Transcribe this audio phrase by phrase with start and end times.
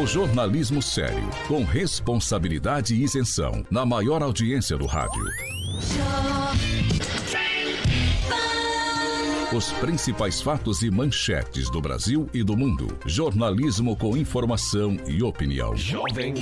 [0.00, 5.24] O jornalismo sério, com responsabilidade e isenção, na maior audiência do rádio.
[9.52, 12.86] Os principais fatos e manchetes do Brasil e do mundo.
[13.06, 15.74] Jornalismo com informação e opinião.
[15.74, 16.34] Jovem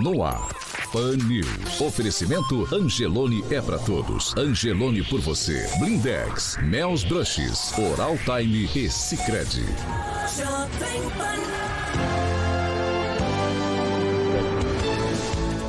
[0.00, 0.48] No ar.
[0.96, 1.78] Pan News.
[1.78, 4.34] Oferecimento Angelone é para todos.
[4.34, 5.68] Angelone por você.
[5.78, 9.66] Blindex, Mel's Brushes, Oral Time e Sicredi.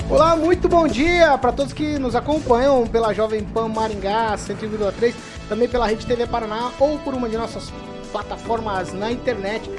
[0.09, 5.14] Olá, muito bom dia para todos que nos acompanham pela Jovem Pan Maringá 101,3
[5.50, 7.69] também pela Rede TV Paraná ou por uma de nossas
[8.14, 9.69] plataformas na internet.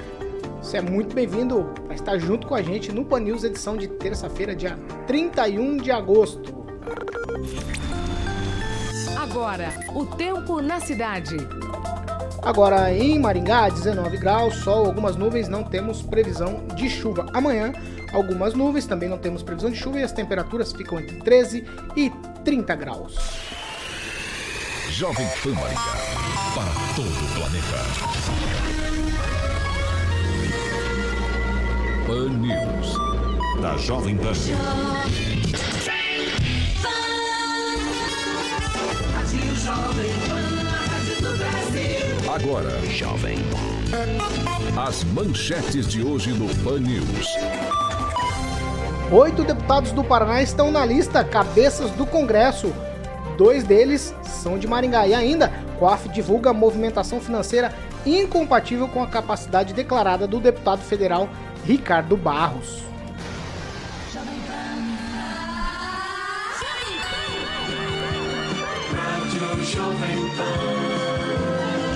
[0.61, 4.55] Você é muito bem-vindo estar junto com a gente no Pan News, edição de terça-feira,
[4.55, 6.67] dia 31 de agosto.
[9.17, 11.37] Agora, o tempo na cidade.
[12.43, 17.27] Agora em Maringá, 19 graus, sol, algumas nuvens, não temos previsão de chuva.
[17.35, 17.73] Amanhã,
[18.12, 21.65] algumas nuvens, também não temos previsão de chuva e as temperaturas ficam entre 13
[21.97, 22.11] e
[22.45, 23.15] 30 graus.
[24.91, 25.83] Jovem Pan Maringá.
[26.55, 28.78] Para todo o planeta.
[32.09, 32.97] Pan News.
[33.61, 34.33] Da Jovem Pan.
[42.34, 43.37] Agora, Jovem
[44.75, 47.28] As manchetes de hoje no Pan News.
[49.12, 52.72] Oito deputados do Paraná estão na lista Cabeças do Congresso
[53.38, 55.06] Dois deles são de Maringá.
[55.06, 57.72] E ainda, COAF divulga movimentação financeira
[58.04, 61.28] incompatível com a capacidade declarada do deputado federal
[61.65, 62.83] Ricardo Barros.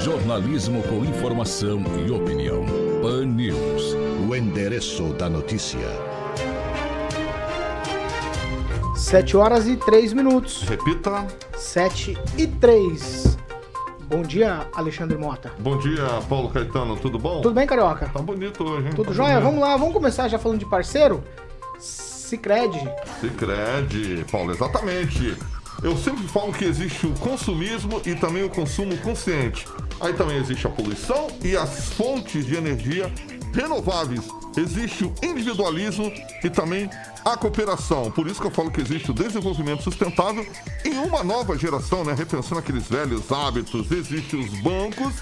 [0.02, 2.64] Jornalismo com informação e opinião.
[3.00, 3.94] Pan News.
[4.28, 5.78] O endereço da notícia.
[8.96, 10.62] 7 horas e 3 minutos.
[10.62, 11.26] Repita.
[11.56, 13.31] 7 e 3.
[14.12, 15.50] Bom dia, Alexandre Mota.
[15.58, 16.98] Bom dia, Paulo Caetano.
[16.98, 17.40] Tudo bom?
[17.40, 18.10] Tudo bem, Carioca?
[18.12, 18.92] Tá bonito hoje, hein?
[18.94, 19.40] Tudo tá jóia?
[19.40, 21.24] Vamos lá, vamos começar já falando de parceiro?
[21.80, 22.78] Cicred.
[23.22, 25.34] Cicred, Paulo, exatamente.
[25.82, 29.66] Eu sempre falo que existe o consumismo e também o consumo consciente.
[29.98, 33.10] Aí também existe a poluição e as fontes de energia
[33.52, 34.28] renováveis.
[34.56, 36.88] Existe o individualismo e também
[37.24, 38.10] a cooperação.
[38.10, 40.46] Por isso que eu falo que existe o desenvolvimento sustentável
[40.84, 42.12] em uma nova geração, né?
[42.12, 43.90] Repensando aqueles velhos hábitos.
[43.90, 45.14] Existem os bancos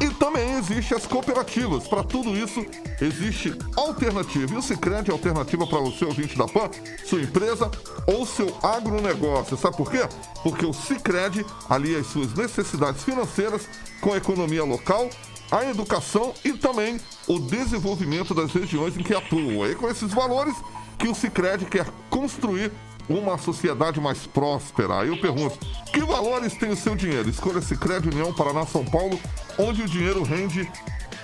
[0.00, 1.86] e também existem as cooperativas.
[1.86, 2.64] Para tudo isso,
[3.00, 4.54] existe alternativa.
[4.54, 6.70] E o Cicred é alternativa para o seu ouvinte da PAN,
[7.04, 7.70] sua empresa
[8.06, 9.58] ou seu agronegócio.
[9.58, 10.08] Sabe por quê?
[10.42, 13.68] Porque o Cicred alia as suas necessidades financeiras
[14.00, 15.10] com a economia local
[15.50, 19.68] a educação e também o desenvolvimento das regiões em que atua.
[19.68, 20.54] E com esses valores,
[20.98, 22.70] que o Cicred quer construir
[23.08, 25.00] uma sociedade mais próspera.
[25.00, 25.58] Aí eu pergunto,
[25.92, 27.28] que valores tem o seu dinheiro?
[27.28, 29.18] Escolha Cicred União Paraná São Paulo,
[29.58, 30.70] onde o dinheiro rende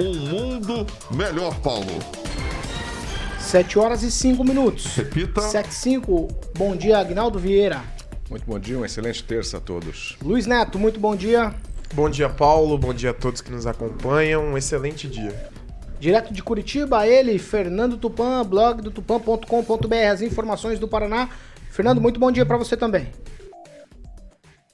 [0.00, 2.00] um mundo melhor, Paulo.
[3.38, 4.86] 7 horas e 5 minutos.
[4.96, 5.40] Repita.
[5.40, 6.28] 7 e 5.
[6.58, 7.84] Bom dia, Agnaldo Vieira.
[8.28, 10.16] Muito bom dia, uma excelente terça a todos.
[10.20, 11.54] Luiz Neto, muito bom dia.
[11.94, 12.76] Bom dia, Paulo.
[12.76, 14.44] Bom dia a todos que nos acompanham.
[14.44, 15.50] Um excelente dia.
[15.98, 21.30] Direto de Curitiba, ele, Fernando Tupan, blog do tupan.com.br, as informações do Paraná.
[21.70, 23.08] Fernando, muito bom dia para você também.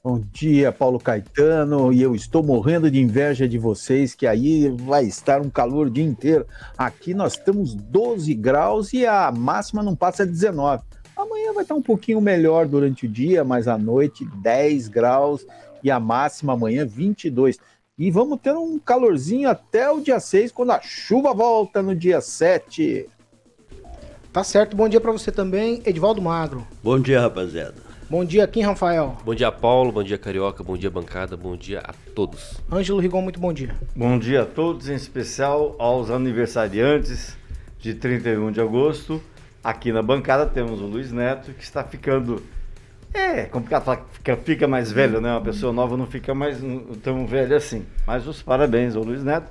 [0.02, 5.04] Bom dia, Paulo Caetano, e eu estou morrendo de inveja de vocês, que aí vai
[5.04, 6.44] estar um calor o dia inteiro.
[6.76, 10.82] Aqui nós temos 12 graus e a máxima não passa de 19.
[11.16, 15.46] Amanhã vai estar um pouquinho melhor durante o dia, mas à noite 10 graus
[15.82, 17.58] e a máxima amanhã 22.
[17.99, 22.20] E vamos ter um calorzinho até o dia 6, quando a chuva volta no dia
[22.20, 23.08] 7.
[24.32, 26.67] Tá certo, bom dia para você também, Edvaldo Magro.
[26.82, 27.93] Bom dia, rapaziada.
[28.08, 29.17] Bom dia, Kim Rafael.
[29.25, 29.90] Bom dia, Paulo.
[29.90, 30.62] Bom dia, Carioca.
[30.62, 31.34] Bom dia, bancada.
[31.34, 32.61] Bom dia a todos.
[32.70, 33.75] Ângelo Rigon, muito bom dia.
[33.96, 37.38] Bom dia a todos, em especial aos aniversariantes
[37.78, 39.23] de 31 de agosto.
[39.64, 42.43] Aqui na bancada temos o Luiz Neto, que está ficando
[43.14, 45.31] É complicado falar que fica, fica mais velho, né?
[45.32, 46.59] Uma pessoa nova não fica mais
[47.03, 47.85] tão velha assim.
[48.06, 49.47] Mas os parabéns ao Luiz Neto.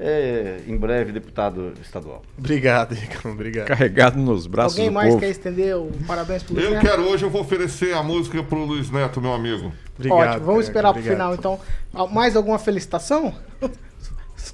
[0.00, 2.22] É, em breve, deputado estadual.
[2.38, 3.30] Obrigado, Ricardo.
[3.32, 3.66] Obrigado.
[3.66, 5.20] Carregado nos braços Alguém do mais povo.
[5.20, 6.82] quer estender o parabéns pro Luiz Eu Neto?
[6.86, 9.72] quero hoje, eu vou oferecer a música pro Luiz Neto, meu amigo.
[9.96, 10.18] Obrigado.
[10.20, 11.16] Ótimo, vamos Careca, esperar pro obrigado.
[11.16, 12.08] final então.
[12.14, 13.34] Mais alguma felicitação?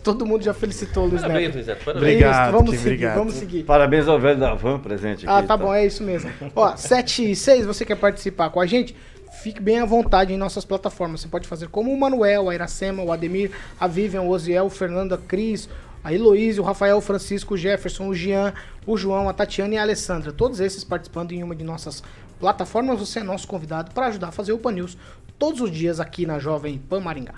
[0.02, 1.54] Todo mundo já felicitou o Luiz Parabéns, Neto.
[1.54, 1.84] Luiz Neto.
[1.84, 2.02] Parabéns.
[2.02, 3.16] Obrigado, vamos seguir, obrigado.
[3.16, 3.62] vamos seguir.
[3.64, 5.28] Parabéns ao velho da van presente aqui.
[5.28, 6.30] Ah, tá bom, é isso mesmo.
[6.54, 8.96] Ó, 7 e 6, você quer participar com a gente?
[9.42, 11.20] Fique bem à vontade em nossas plataformas.
[11.20, 14.70] Você pode fazer como o Manuel, a Iracema, o Ademir, a Vivian, o Osiel, o
[14.70, 15.68] Fernando, a Cris,
[16.02, 18.54] a Heloísa, o Rafael, o Francisco, o Jefferson, o Jean,
[18.86, 20.32] o João, a Tatiana e a Alessandra.
[20.32, 22.02] Todos esses participando em uma de nossas
[22.38, 23.00] plataformas.
[23.00, 24.96] Você é nosso convidado para ajudar a fazer o Pan News
[25.38, 27.34] todos os dias aqui na Jovem Pan Maringá.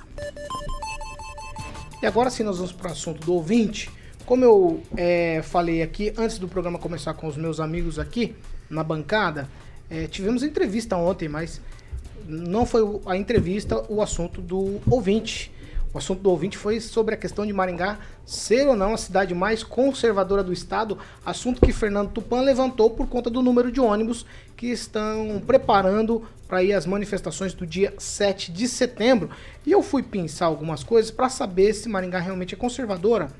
[2.02, 3.90] E agora sim nós vamos para o assunto do ouvinte.
[4.24, 8.34] Como eu é, falei aqui antes do programa começar com os meus amigos aqui
[8.68, 9.48] na bancada,
[9.88, 11.60] é, tivemos entrevista ontem, mas
[12.26, 15.52] não foi a entrevista o assunto do ouvinte.
[15.96, 19.34] O assunto do ouvinte foi sobre a questão de Maringá ser ou não a cidade
[19.34, 24.26] mais conservadora do estado, assunto que Fernando Tupan levantou por conta do número de ônibus
[24.54, 29.30] que estão preparando para ir às manifestações do dia 7 de setembro.
[29.64, 33.30] E eu fui pensar algumas coisas para saber se Maringá realmente é conservadora.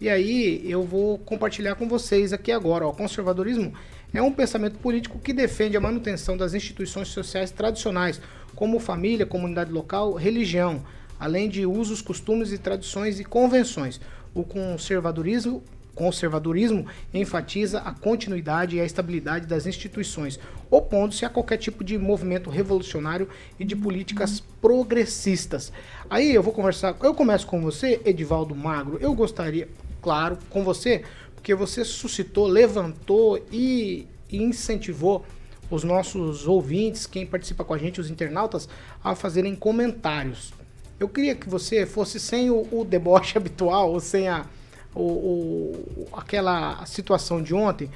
[0.00, 2.84] E aí eu vou compartilhar com vocês aqui agora.
[2.84, 3.74] O conservadorismo
[4.12, 8.20] é um pensamento político que defende a manutenção das instituições sociais tradicionais,
[8.56, 10.82] como família, comunidade local, religião,
[11.22, 14.00] além de usos, costumes e tradições e convenções.
[14.34, 15.62] O conservadorismo
[15.94, 20.40] conservadorismo enfatiza a continuidade e a estabilidade das instituições,
[20.70, 23.28] opondo-se a qualquer tipo de movimento revolucionário
[23.60, 25.70] e de políticas progressistas.
[26.08, 28.98] Aí eu vou conversar, eu começo com você, Edivaldo Magro.
[29.02, 29.68] Eu gostaria,
[30.00, 31.04] claro, com você,
[31.34, 35.24] porque você suscitou, levantou e, e incentivou
[35.70, 38.66] os nossos ouvintes, quem participa com a gente, os internautas,
[39.04, 40.54] a fazerem comentários.
[41.02, 44.46] Eu queria que você fosse sem o, o deboche habitual, sem a,
[44.94, 47.90] o, o- aquela situação de ontem,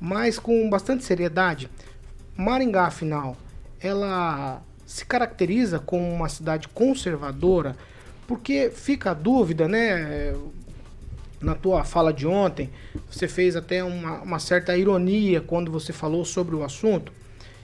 [0.00, 1.70] mas com bastante seriedade.
[2.36, 3.36] Maringá, afinal,
[3.80, 7.76] ela se caracteriza como uma cidade conservadora,
[8.26, 10.34] porque fica a dúvida, né?
[11.40, 12.68] Na tua fala de ontem,
[13.08, 17.12] você fez até uma, uma certa ironia quando você falou sobre o assunto.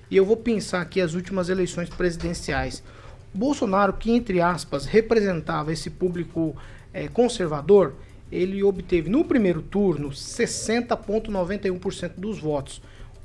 [0.08, 2.84] E eu vou pensar aqui as últimas eleições presidenciais.
[3.34, 6.54] Bolsonaro, que entre aspas representava esse público
[6.92, 7.94] eh, conservador,
[8.30, 12.80] ele obteve no primeiro turno 60,91% dos votos.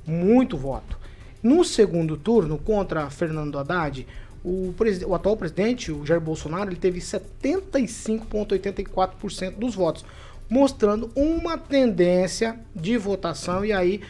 [0.05, 0.97] Muito voto.
[1.41, 4.05] No segundo turno, contra Fernando Haddad,
[4.43, 4.75] o,
[5.07, 10.03] o atual presidente, o Jair Bolsonaro, ele teve 75,84% dos votos,
[10.49, 14.01] mostrando uma tendência de votação e aí,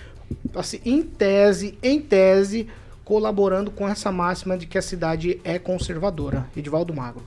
[0.56, 2.68] assim, em tese, em tese,
[3.10, 6.46] colaborando com essa máxima de que a cidade é conservadora.
[6.56, 7.24] Edivaldo Magro.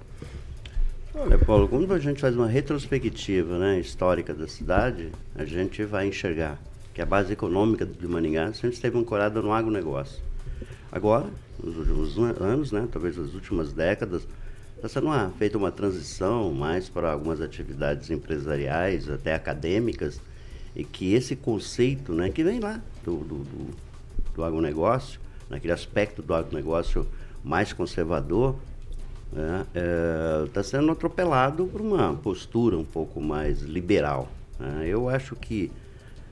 [1.12, 6.06] Olha, Paulo, quando a gente faz uma retrospectiva né, histórica da cidade, a gente vai
[6.06, 6.56] enxergar
[6.94, 10.22] que a base econômica de Maningá sempre esteve ancorada no agronegócio.
[10.92, 11.26] Agora,
[11.60, 14.22] nos últimos an- anos, né, talvez nas últimas décadas,
[14.76, 20.20] está sendo feita uma transição mais para algumas atividades empresariais, até acadêmicas,
[20.76, 23.70] e que esse conceito, né, que vem lá do, do, do,
[24.36, 25.20] do agronegócio,
[25.52, 27.06] naquele aspecto do agronegócio
[27.44, 28.56] mais conservador,
[30.44, 34.28] está sendo atropelado por uma postura um pouco mais liberal.
[34.58, 34.86] né?
[34.86, 35.70] Eu acho que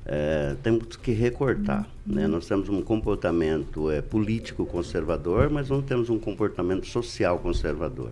[0.06, 1.88] eh, temos que recortar.
[2.06, 2.26] né?
[2.26, 8.10] Nós temos um comportamento eh, político conservador, mas não temos um comportamento social conservador.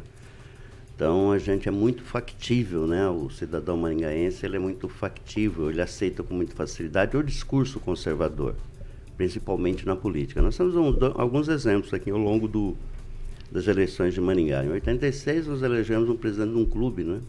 [0.95, 3.09] Então a gente é muito factível, né?
[3.09, 8.55] O cidadão maringaense ele é muito factível, ele aceita com muita facilidade o discurso conservador,
[9.19, 10.41] principalmente na política.
[10.41, 12.75] Nós temos um- alguns exemplos aqui ao longo do,
[13.53, 14.65] das eleições de Maringá.
[14.65, 17.21] Em 86 nós elegemos um presidente de um clube, né?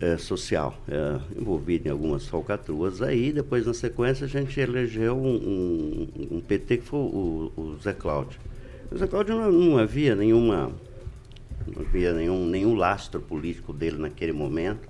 [0.00, 3.30] É, social, é, envolvido em algumas falcatruas aí.
[3.30, 7.92] Depois, na sequência, a gente elegeu um, um- um PT que foi o, o Zé
[7.92, 8.40] Cláudio.
[8.90, 10.72] O Zé Cláudio não, não havia nenhuma
[11.66, 14.88] não havia nenhum, nenhum lastro político dele naquele momento.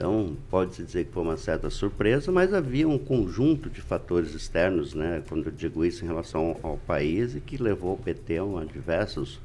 [0.00, 4.94] Então, pode-se dizer que foi uma certa surpresa, mas havia um conjunto de fatores externos,
[4.94, 8.64] né, quando eu digo isso em relação ao país, e que levou o PT a
[8.64, 9.38] diversos,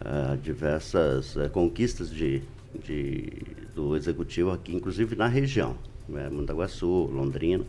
[0.00, 2.42] a diversas eh, conquistas de,
[2.84, 3.28] de,
[3.72, 5.76] do executivo aqui, inclusive na região,
[6.08, 6.28] né,
[6.88, 7.64] Londrina.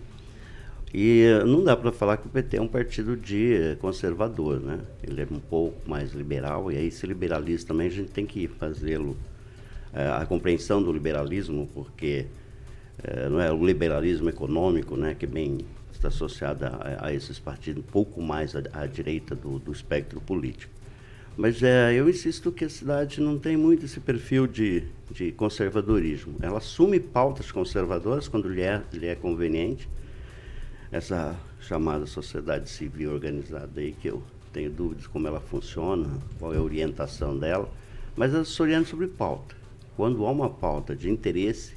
[0.92, 4.60] E eh, não dá para falar que o PT é um partido de eh, conservador,
[4.60, 4.80] né?
[5.04, 8.48] Ele é um pouco mais liberal, e aí esse liberalismo também a gente tem que
[8.48, 9.16] fazê-lo,
[9.94, 12.28] a compreensão do liberalismo, porque
[13.04, 15.60] eh, não é o liberalismo econômico, né, que bem
[15.92, 20.20] está associada a, a, esses partidos, um pouco mais à, à direita do, do, espectro
[20.22, 20.72] político.
[21.38, 26.36] Mas é, eu insisto que a cidade não tem muito esse perfil de, de conservadorismo.
[26.42, 29.88] Ela assume pautas conservadoras quando lhe é, lhe é conveniente.
[30.92, 34.22] Essa chamada sociedade civil organizada aí, que eu
[34.52, 37.72] tenho dúvidas como ela funciona, qual é a orientação dela,
[38.16, 39.61] mas ela se orienta sobre pauta.
[39.96, 41.74] Quando há uma pauta de interesse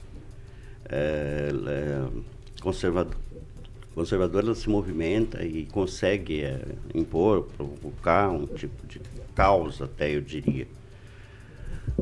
[0.88, 2.08] é, é,
[2.62, 3.16] conservador,
[3.94, 6.60] conservadora, ela se movimenta e consegue é,
[6.94, 9.00] impor, provocar um tipo de
[9.34, 10.66] caos, até eu diria.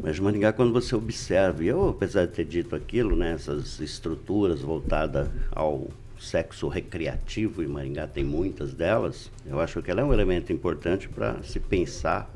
[0.01, 5.29] Mas Maringá, quando você observa, eu, apesar de ter dito aquilo, né, essas estruturas voltadas
[5.51, 5.89] ao
[6.19, 11.09] sexo recreativo, e Maringá tem muitas delas, eu acho que ela é um elemento importante
[11.09, 12.33] para se pensar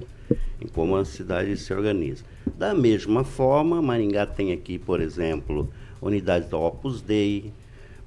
[0.61, 2.25] em como a cidade se organiza.
[2.54, 5.68] Da mesma forma, Maringá tem aqui, por exemplo,
[6.00, 7.52] unidades do Opus Dei,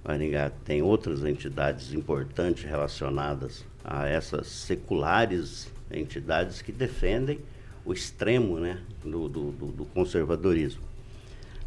[0.03, 7.39] Maringá tem outras entidades importantes relacionadas a essas seculares entidades que defendem
[7.86, 10.81] o extremo né, do, do, do conservadorismo.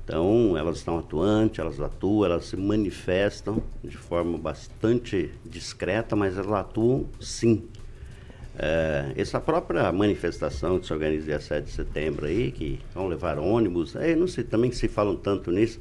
[0.05, 6.53] Então, elas estão atuantes, elas atuam, elas se manifestam de forma bastante discreta, mas elas
[6.53, 7.69] atuam sim.
[8.59, 13.39] É, essa própria manifestação que se organiza dia 7 de setembro aí, que vão levar
[13.39, 15.81] ônibus, aí não sei, também se falam tanto nisso,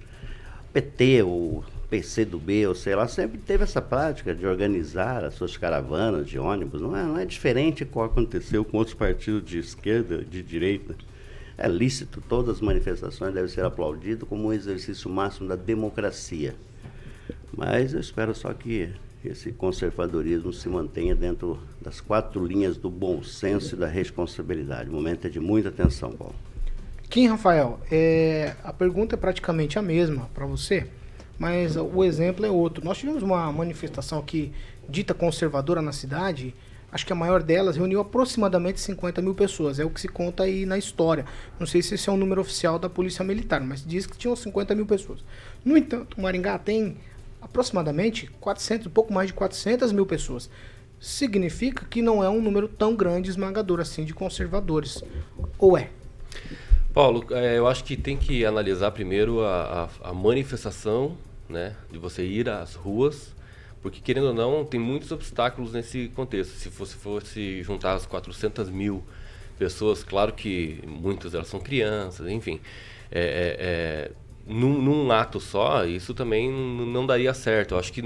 [0.71, 5.33] PT, o PC do B, ou sei lá, sempre teve essa prática de organizar as
[5.33, 6.79] suas caravanas de ônibus.
[6.79, 10.95] Não é, não é diferente que aconteceu com outros partidos de esquerda, de direita.
[11.57, 16.55] É lícito, todas as manifestações devem ser aplaudidas como um exercício máximo da democracia.
[17.55, 18.89] Mas eu espero só que
[19.23, 24.89] esse conservadorismo se mantenha dentro das quatro linhas do bom senso e da responsabilidade.
[24.89, 26.35] O momento é de muita atenção, Paulo.
[27.09, 30.87] Kim Rafael, é, a pergunta é praticamente a mesma para você,
[31.37, 32.85] mas o exemplo é outro.
[32.85, 34.53] Nós tivemos uma manifestação aqui
[34.87, 36.55] dita conservadora na cidade,
[36.91, 40.43] acho que a maior delas reuniu aproximadamente 50 mil pessoas, é o que se conta
[40.43, 41.25] aí na história.
[41.59, 44.35] Não sei se esse é um número oficial da Polícia Militar, mas diz que tinham
[44.35, 45.23] 50 mil pessoas.
[45.63, 46.97] No entanto, Maringá tem
[47.41, 50.49] aproximadamente 400, um pouco mais de 400 mil pessoas.
[50.99, 55.03] Significa que não é um número tão grande, esmagador assim, de conservadores.
[55.57, 55.89] Ou é?
[56.93, 61.17] Paulo, é, eu acho que tem que analisar primeiro a, a, a, manifestação,
[61.49, 63.33] né, de você ir às ruas,
[63.81, 66.51] porque querendo ou não, tem muitos obstáculos nesse contexto.
[66.51, 69.03] Se fosse, fosse juntar as 400 mil
[69.57, 72.59] pessoas, claro que muitas delas são crianças, enfim,
[73.09, 74.11] é, é, é
[74.45, 77.73] num, num, ato só, isso também não daria certo.
[77.73, 78.01] Eu acho que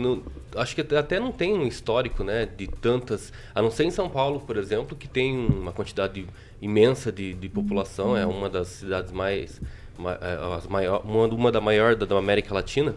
[0.56, 4.10] acho que até não tem um histórico, né, de tantas, a não ser em São
[4.10, 6.26] Paulo, por exemplo, que tem uma quantidade
[6.62, 9.62] imensa de, de população, é uma das cidades mais,
[10.00, 12.96] é, maior, uma, uma da maior da, da América Latina.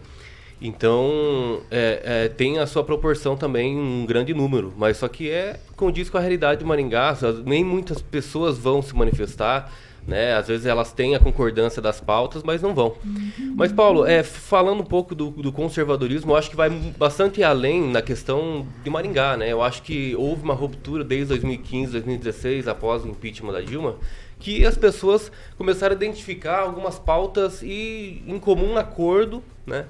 [0.61, 5.57] Então, é, é, tem a sua proporção também, um grande número, mas só que é
[5.77, 9.71] condiz com a realidade de Maringá, nem muitas pessoas vão se manifestar,
[10.09, 10.33] né?
[10.33, 12.95] Às vezes elas têm a concordância das pautas, mas não vão.
[13.05, 13.53] Uhum.
[13.55, 17.89] Mas, Paulo, é, falando um pouco do, do, conservadorismo, eu acho que vai bastante além
[17.89, 19.37] na questão de Maringá.
[19.37, 19.51] Né?
[19.51, 23.95] Eu acho que houve uma ruptura desde 2015, 2016, após o impeachment da Dilma,
[24.39, 29.85] que as pessoas começaram a identificar algumas pautas e, em comum acordo, né?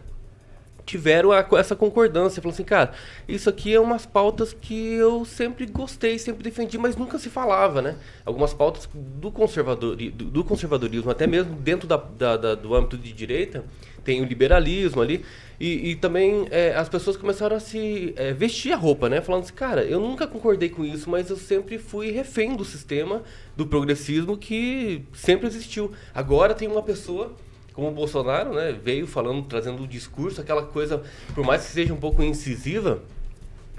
[0.89, 2.41] Tiveram a, essa concordância.
[2.41, 2.91] Falou assim, cara,
[3.27, 7.81] isso aqui é umas pautas que eu sempre gostei, sempre defendi, mas nunca se falava,
[7.81, 7.95] né?
[8.25, 12.97] Algumas pautas do, conservador, do, do conservadorismo, até mesmo dentro da, da, da, do âmbito
[12.97, 13.63] de direita,
[14.03, 15.23] tem o liberalismo ali.
[15.59, 19.21] E, e também é, as pessoas começaram a se é, vestir a roupa, né?
[19.21, 23.21] Falando assim, cara, eu nunca concordei com isso, mas eu sempre fui refém do sistema,
[23.55, 25.91] do progressismo que sempre existiu.
[26.15, 27.35] Agora tem uma pessoa
[27.73, 31.01] como o Bolsonaro, né, veio falando, trazendo o discurso, aquela coisa,
[31.33, 33.01] por mais que seja um pouco incisiva,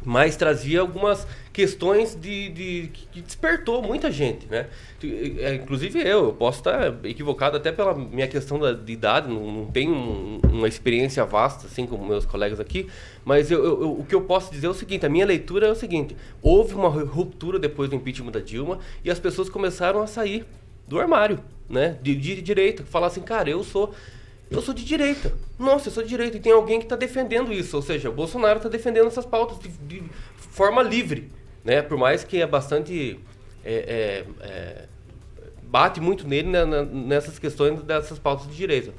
[0.05, 4.69] mas trazia algumas questões de, de, que despertou muita gente, né?
[5.39, 9.53] É, inclusive eu, eu posso estar equivocado até pela minha questão da, de idade, não,
[9.53, 12.87] não tenho um, uma experiência vasta, assim como meus colegas aqui,
[13.25, 15.71] mas eu, eu, o que eu posso dizer é o seguinte, a minha leitura é
[15.71, 20.07] o seguinte, houve uma ruptura depois do impeachment da Dilma e as pessoas começaram a
[20.07, 20.47] sair
[20.91, 21.97] do armário, né?
[22.03, 23.95] De, de direita, falar assim, cara, eu sou
[24.51, 25.33] eu sou de direita.
[25.57, 26.37] Nossa, eu sou de direita.
[26.37, 27.77] E tem alguém que está defendendo isso.
[27.77, 30.03] Ou seja, o Bolsonaro está defendendo essas pautas de, de,
[30.37, 31.31] forma livre.
[31.65, 31.81] Né?
[31.81, 33.21] Por mais que é bastante.
[33.65, 34.89] É, é, é,
[35.63, 38.93] bate muito nele na, nessas questões dessas pautas de direita.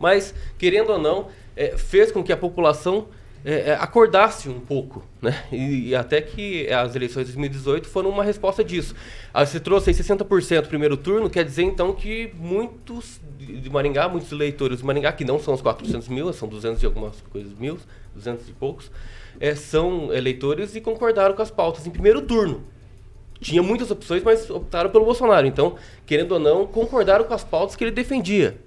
[0.00, 3.08] Mas, querendo ou não, é, fez com que a população
[3.44, 5.44] é, é, acordasse um pouco, né?
[5.52, 8.94] E, e, até que as eleições de 2018 foram uma resposta disso.
[9.32, 14.08] Ah, você trouxe aí 60% no primeiro turno, quer dizer então que muitos de Maringá,
[14.08, 17.52] muitos eleitores de Maringá, que não são os 400 mil, são 200 e algumas coisas
[17.54, 17.78] mil,
[18.14, 18.90] 200 e poucos,
[19.40, 22.64] é, são eleitores e concordaram com as pautas em primeiro turno.
[23.40, 25.46] Tinha muitas opções, mas optaram pelo Bolsonaro.
[25.46, 28.58] Então, querendo ou não, concordaram com as pautas que ele defendia.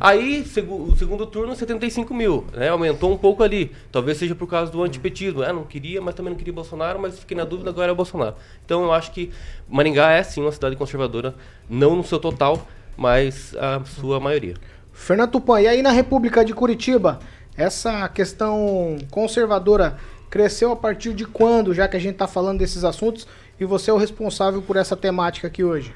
[0.00, 2.68] Aí, segu o segundo turno, 75 mil, né?
[2.68, 3.72] Aumentou um pouco ali.
[3.90, 5.42] Talvez seja por causa do antipetismo.
[5.42, 8.36] Ah, não queria, mas também não queria Bolsonaro, mas fiquei na dúvida, agora é Bolsonaro.
[8.64, 9.30] Então, eu acho que
[9.68, 11.34] Maringá é, sim, uma cidade conservadora.
[11.68, 12.66] Não no seu total,
[12.96, 14.54] mas a sua maioria.
[14.92, 17.20] Fernando Tupan, e aí na República de Curitiba,
[17.56, 19.96] essa questão conservadora
[20.28, 23.26] cresceu a partir de quando, já que a gente está falando desses assuntos,
[23.58, 25.92] e você é o responsável por essa temática aqui hoje?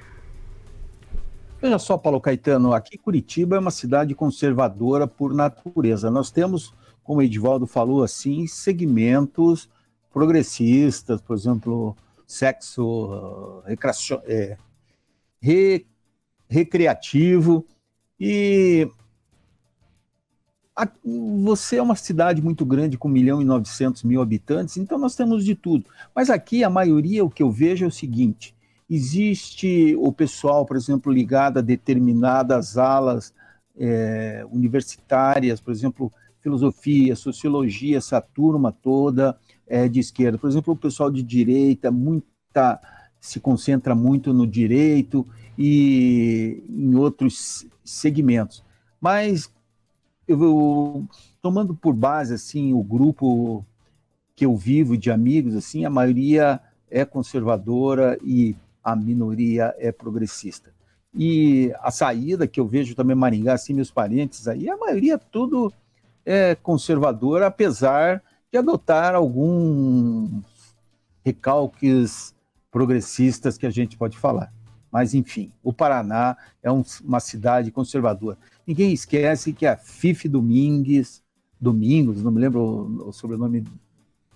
[1.63, 6.11] Veja só, Paulo Caetano, aqui Curitiba é uma cidade conservadora por natureza.
[6.11, 9.71] Nós temos, como o Edivaldo falou, assim, segmentos
[10.13, 13.63] progressistas, por exemplo, sexo
[14.27, 14.59] é,
[15.41, 15.87] re,
[16.49, 17.65] recreativo,
[18.19, 18.91] e
[21.45, 25.15] você é uma cidade muito grande, com 1 milhão e 900 mil habitantes, então nós
[25.15, 25.85] temos de tudo.
[26.13, 28.53] Mas aqui a maioria, o que eu vejo é o seguinte:
[28.95, 33.33] Existe o pessoal, por exemplo, ligado a determinadas alas
[33.75, 39.35] é, universitárias, por exemplo, filosofia, sociologia, essa turma toda
[39.67, 40.37] é, de esquerda.
[40.37, 42.79] Por exemplo, o pessoal de direita muita,
[43.19, 48.63] se concentra muito no direito e em outros segmentos.
[49.01, 49.51] Mas
[50.29, 51.07] eu,
[51.41, 53.65] tomando por base assim o grupo
[54.37, 60.73] que eu vivo de amigos, assim, a maioria é conservadora e a minoria é progressista.
[61.15, 65.73] E a saída que eu vejo também Maringá, assim, meus parentes aí, a maioria tudo
[66.25, 70.43] é conservadora, apesar de adotar alguns
[71.25, 72.35] recalques
[72.71, 74.53] progressistas que a gente pode falar.
[74.91, 78.39] Mas, enfim, o Paraná é um, uma cidade conservadora.
[78.67, 81.23] Ninguém esquece que a Fife Domingues,
[81.61, 83.65] Domingos, não me lembro o, o sobrenome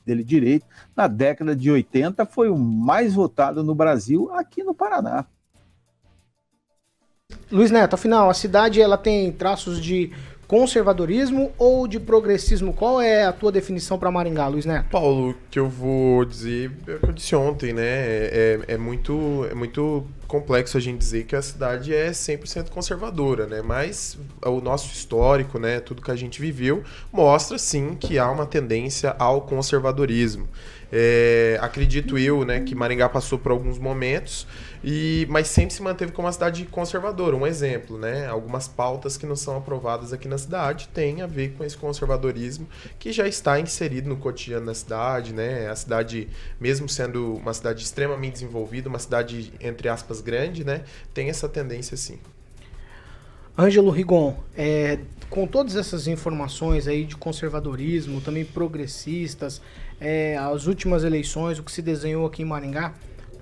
[0.07, 5.27] dele direito, na década de 80 foi o mais votado no Brasil aqui no Paraná.
[7.51, 10.13] Luiz Neto, afinal, a cidade ela tem traços de
[10.47, 12.73] conservadorismo ou de progressismo?
[12.73, 14.89] Qual é a tua definição para Maringá, Luiz Neto?
[14.91, 17.83] Paulo, o que eu vou dizer é o que eu disse ontem, né?
[17.83, 22.71] É, é, é, muito, é muito complexo a gente dizer que a cidade é 100%
[22.71, 23.63] conservadora, né?
[23.63, 26.83] Mas o nosso histórico, né, tudo que a gente viveu,
[27.13, 30.49] mostra sim que há uma tendência ao conservadorismo.
[30.93, 34.47] É, acredito eu, né, que Maringá passou por alguns momentos
[34.89, 37.35] e, mas sempre se manteve como uma cidade conservadora.
[37.35, 38.29] Um exemplo, né?
[38.29, 42.69] Algumas pautas que não são aprovadas aqui na cidade têm a ver com esse conservadorismo
[42.97, 45.69] que já está inserido no cotidiano da cidade, né?
[45.69, 46.29] A cidade,
[46.61, 50.85] mesmo sendo uma cidade extremamente desenvolvida, uma cidade, entre aspas, grande, né?
[51.13, 52.21] Tem essa tendência sim.
[53.59, 59.61] Ângelo Rigon, é, com todas essas informações aí de conservadorismo, também progressistas,
[60.01, 62.95] é, as últimas eleições, o que se desenhou aqui em Maringá,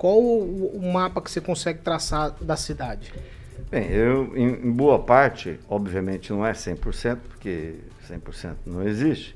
[0.04, 3.10] qual o, o mapa que você consegue traçar da cidade?
[3.70, 9.34] Bem, eu, em, em boa parte, obviamente não é 100%, porque 100% não existe,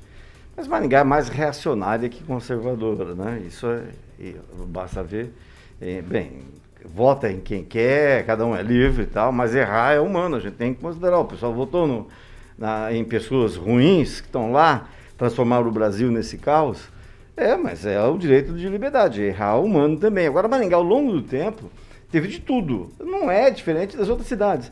[0.55, 3.41] mas Maringá é mais reacionária que conservadora, né?
[3.47, 4.35] Isso é,
[4.67, 5.33] basta ver.
[5.81, 6.43] É, bem,
[6.85, 10.39] vota em quem quer, cada um é livre e tal, mas errar é humano, a
[10.39, 11.17] gente tem que considerar.
[11.17, 12.07] O pessoal votou no,
[12.55, 16.91] na, em pessoas ruins que estão lá, transformaram o Brasil nesse caos.
[17.39, 20.27] É, mas é o direito de liberdade, errar é humano também.
[20.27, 21.71] Agora, Maringá, ao longo do tempo,
[22.11, 22.89] teve de tudo.
[22.99, 24.69] Não é diferente das outras cidades.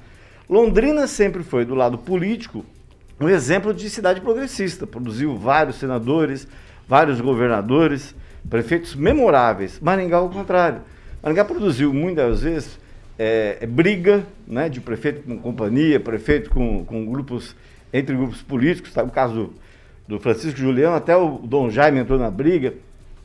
[0.50, 2.66] Londrina sempre foi, do lado político,
[3.22, 4.86] um exemplo de cidade progressista.
[4.86, 6.46] Produziu vários senadores,
[6.86, 8.14] vários governadores,
[8.50, 9.80] prefeitos memoráveis.
[9.80, 10.82] Maringá, ao contrário.
[11.24, 12.78] Maringá produziu, muitas vezes,
[13.18, 17.56] é, é briga né, de prefeito com companhia, prefeito com, com grupos,
[17.94, 18.92] entre grupos políticos.
[18.92, 19.04] Tá?
[19.04, 19.54] O caso
[20.08, 22.74] do Francisco Juliano, até o Dom Jaime entrou na briga.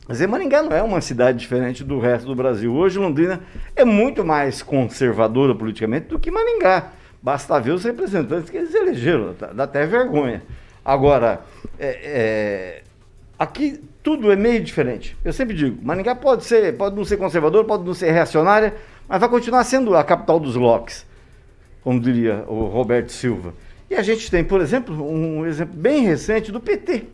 [0.07, 2.73] Mas Maringá não é uma cidade diferente do resto do Brasil.
[2.73, 3.39] Hoje Londrina
[3.75, 6.91] é muito mais conservadora politicamente do que Maringá.
[7.21, 10.43] Basta ver os representantes que eles elegeram, dá até vergonha.
[10.83, 11.41] Agora,
[11.79, 12.83] é, é,
[13.39, 15.15] aqui tudo é meio diferente.
[15.23, 18.75] Eu sempre digo, Maringá pode ser, pode não ser conservador, pode não ser reacionária,
[19.07, 21.05] mas vai continuar sendo a capital dos locks,
[21.81, 23.53] como diria o Roberto Silva.
[23.89, 27.05] E a gente tem, por exemplo, um exemplo bem recente do PT.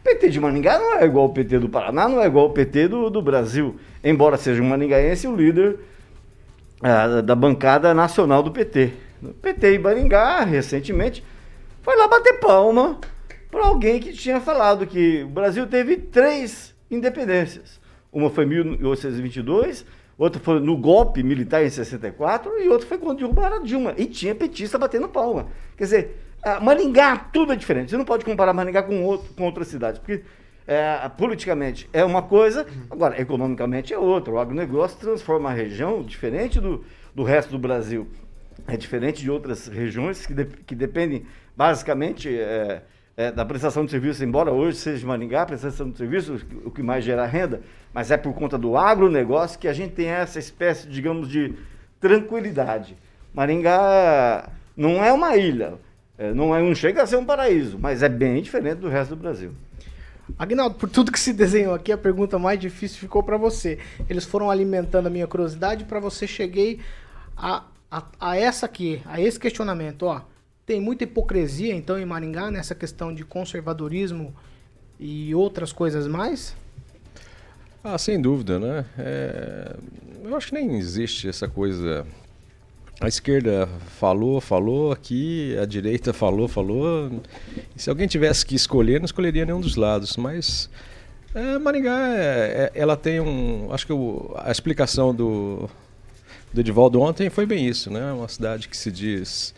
[0.00, 2.52] O PT de Maningá não é igual ao PT do Paraná, não é igual ao
[2.52, 3.76] PT do, do Brasil.
[4.02, 5.78] Embora seja um maningaense o líder
[6.82, 8.92] ah, da bancada nacional do PT.
[9.22, 11.22] O PT em Maringá, recentemente,
[11.82, 12.98] foi lá bater palma
[13.50, 17.80] para alguém que tinha falado que o Brasil teve três independências.
[18.12, 19.84] Uma foi em 1822,
[20.24, 23.94] outra foi no golpe militar em 64 e outra foi quando derrubaram a Dilma.
[23.96, 25.48] E tinha petista batendo palma.
[25.76, 26.16] Quer dizer,
[26.62, 27.90] Maringá, tudo é diferente.
[27.90, 30.22] Você não pode comparar Maringá com, outro, com outras cidades, porque
[30.66, 34.32] É, politicamente é uma coisa, agora economicamente é outra.
[34.32, 38.06] O agronegócio transforma a região diferente do, do resto do Brasil.
[38.68, 42.82] É diferente de outras regiões que, de, que dependem basicamente é,
[43.20, 46.82] é, da prestação de serviço, embora hoje seja Maringá, a prestação de serviço, o que
[46.82, 47.60] mais gera renda,
[47.92, 51.54] mas é por conta do agronegócio que a gente tem essa espécie, digamos, de
[52.00, 52.96] tranquilidade.
[53.34, 55.74] Maringá não é uma ilha,
[56.16, 59.14] é, não, é, não chega a ser um paraíso, mas é bem diferente do resto
[59.14, 59.52] do Brasil.
[60.38, 63.78] Agnaldo, por tudo que se desenhou aqui, a pergunta mais difícil ficou para você.
[64.08, 66.80] Eles foram alimentando a minha curiosidade para você cheguei
[67.36, 70.22] a, a, a, essa aqui, a esse questionamento, ó.
[70.70, 74.32] Tem muita hipocrisia então em Maringá nessa questão de conservadorismo
[75.00, 76.54] e outras coisas mais?
[77.82, 78.86] Ah, sem dúvida, né?
[78.96, 79.76] É,
[80.22, 82.06] eu acho que nem existe essa coisa
[83.00, 87.20] a esquerda falou, falou aqui, a direita falou, falou.
[87.74, 90.16] E se alguém tivesse que escolher, não escolheria nenhum dos lados.
[90.16, 90.70] Mas
[91.34, 93.72] é, Maringá, é, é, ela tem um.
[93.72, 95.68] Acho que o, a explicação do,
[96.52, 98.12] do Edivaldo ontem foi bem isso, né?
[98.12, 99.52] Uma cidade que se diz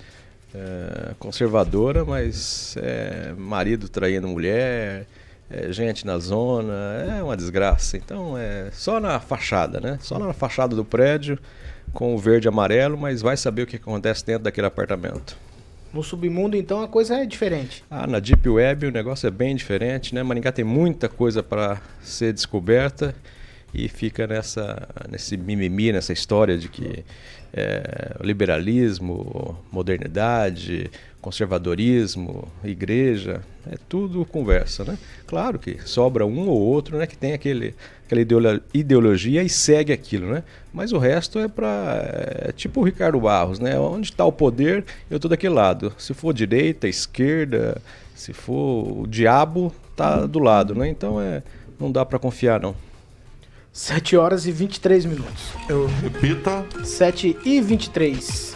[0.54, 5.06] é, conservadora, mas é marido traindo mulher,
[5.50, 6.72] é gente na zona,
[7.18, 7.96] é uma desgraça.
[7.96, 9.98] Então é só na fachada, né?
[10.00, 11.38] Só na fachada do prédio
[11.92, 15.36] com o verde e amarelo, mas vai saber o que acontece dentro daquele apartamento.
[15.92, 17.84] No submundo, então, a coisa é diferente.
[17.90, 20.22] Ah, na Deep Web o negócio é bem diferente, né?
[20.22, 23.14] Maringá tem muita coisa para ser descoberta
[23.74, 27.04] e fica nessa nesse mimimi, nessa história de que
[27.52, 34.98] é, liberalismo, modernidade, conservadorismo, igreja, é tudo conversa, né?
[35.26, 40.32] Claro que sobra um ou outro, né, que tem aquele, aquela ideologia e segue aquilo,
[40.32, 40.42] né?
[40.72, 43.78] Mas o resto é para é tipo o Ricardo Barros, né?
[43.78, 45.92] Onde está o poder, eu estou daquele lado.
[45.96, 47.80] Se for direita, esquerda,
[48.14, 50.88] se for o diabo, tá do lado, né?
[50.88, 51.42] Então é,
[51.78, 52.74] não dá para confiar não.
[53.72, 55.52] 7 horas e 23 minutos.
[55.68, 56.64] Eu repita.
[56.84, 58.54] 7 e 23.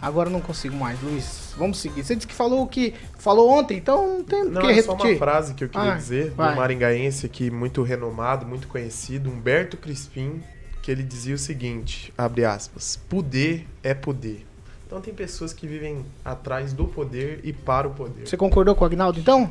[0.00, 1.54] Agora não consigo mais, Luiz.
[1.56, 2.04] Vamos seguir.
[2.04, 4.84] Você disse que falou o que falou ontem, então não tem não, que é repetir.
[4.84, 6.50] só uma frase que eu queria Ah, dizer vai.
[6.50, 10.42] do maringaense aqui muito renomado, muito conhecido, Humberto Crispim,
[10.82, 14.44] que ele dizia o seguinte, abre aspas, poder é poder.
[14.86, 18.26] Então tem pessoas que vivem atrás do poder e para o poder.
[18.26, 19.50] Você concordou com o Agnaldo, então?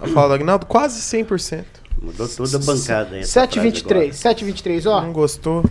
[0.00, 1.64] Eu falo, Agnaldo, quase 100%.
[2.00, 3.16] Mudou toda a bancada.
[3.16, 5.02] hein, essa 723, 723, ó.
[5.02, 5.64] Não gostou?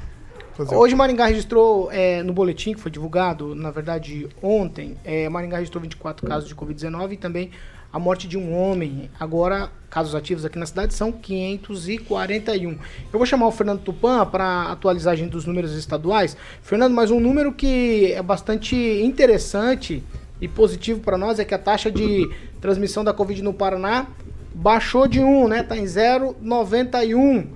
[0.54, 5.28] Fazer o Hoje Maringá registrou é, no boletim que foi divulgado, na verdade ontem, é,
[5.28, 7.52] Maringá registrou 24 casos de Covid-19 e também
[7.92, 9.10] a morte de um homem.
[9.20, 12.72] Agora, casos ativos aqui na cidade são 541.
[12.72, 12.78] Eu
[13.14, 16.36] vou chamar o Fernando Tupan para atualizagem dos números estaduais.
[16.62, 20.04] Fernando, mais um número que é bastante interessante
[20.42, 24.08] e positivo para nós é que a taxa de transmissão da Covid no Paraná
[24.56, 25.64] baixou de 1, né?
[25.64, 27.50] Tá em 0,91.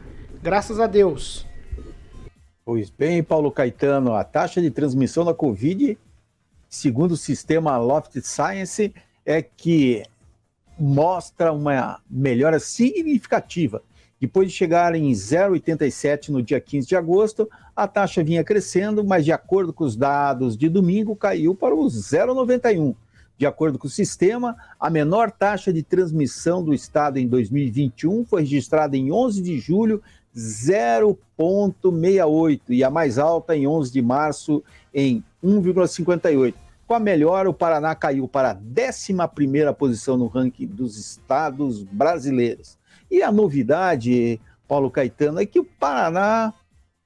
[0.44, 1.46] Graças a Deus.
[2.66, 5.98] Pois bem, Paulo Caetano, a taxa de transmissão da Covid,
[6.68, 8.94] segundo o sistema Loft Science,
[9.26, 10.04] é que
[10.78, 13.82] mostra uma melhora significativa.
[14.20, 19.24] Depois de chegar em 0,87 no dia 15 de agosto, a taxa vinha crescendo, mas
[19.24, 22.96] de acordo com os dados de domingo, caiu para o 0,91.
[23.40, 28.42] De acordo com o sistema, a menor taxa de transmissão do estado em 2021 foi
[28.42, 30.04] registrada em 11 de julho,
[30.36, 34.62] 0,68, e a mais alta em 11 de março,
[34.94, 36.54] em 1,58.
[36.86, 42.78] Com a melhora, o Paraná caiu para a 11ª posição no ranking dos estados brasileiros.
[43.10, 46.54] E a novidade, Paulo Caetano, é que o Paraná,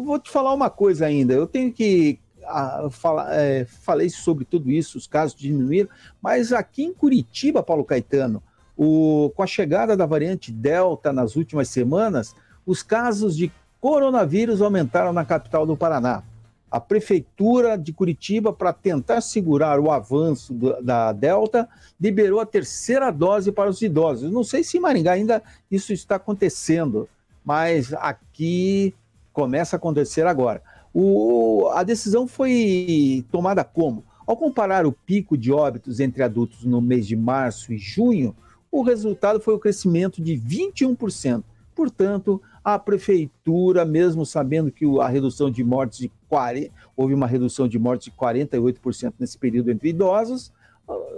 [0.05, 1.35] Vou te falar uma coisa ainda.
[1.35, 5.89] Eu tenho que a, fala, é, falei sobre tudo isso, os casos diminuíram,
[6.23, 8.43] mas aqui em Curitiba, Paulo Caetano,
[8.77, 12.35] O, com a chegada da variante Delta nas últimas semanas,
[12.65, 16.23] os casos de coronavírus aumentaram na capital do Paraná.
[16.71, 23.11] A prefeitura de Curitiba, para tentar segurar o avanço do, da Delta, liberou a terceira
[23.11, 24.31] dose para os idosos.
[24.31, 27.09] Não sei se em Maringá ainda isso está acontecendo,
[27.45, 28.95] mas aqui
[29.37, 30.63] começa a acontecer agora.
[30.95, 34.03] O, a decisão foi tomada como?
[34.27, 38.35] Ao comparar o pico de óbitos entre adultos no mês de março e junho,
[38.73, 41.45] o resultado foi o crescimento de 21%.
[41.75, 47.69] Portanto, a prefeitura, mesmo sabendo que a redução de mortes de 40, houve uma redução
[47.69, 50.51] de mortes de 48% nesse período entre idosos,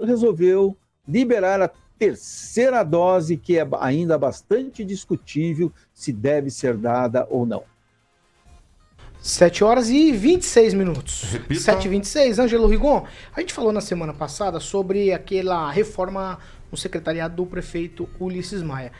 [0.02, 0.76] resolveu
[1.06, 7.62] liberar a terceira dose, que é ainda bastante discutível se deve ser dada ou não.
[9.28, 11.22] 7 horas e 26 minutos.
[11.24, 11.60] Repita.
[11.60, 12.38] 7 e 26.
[12.38, 13.04] Ângelo Rigon,
[13.36, 16.38] a gente falou na semana passada sobre aquela reforma
[16.72, 18.90] no secretariado do prefeito Ulisses Maia.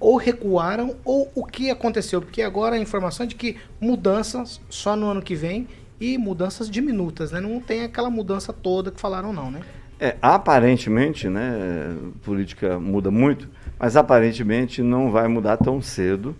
[0.00, 2.22] Ou recuaram, ou o que aconteceu?
[2.22, 5.68] Porque agora a informação é de que mudanças só no ano que vem
[6.00, 7.38] e mudanças diminutas, né?
[7.38, 9.60] Não tem aquela mudança toda que falaram, não, né?
[10.00, 11.94] É, aparentemente, né?
[12.22, 13.46] Política muda muito,
[13.78, 16.34] mas aparentemente não vai mudar tão cedo.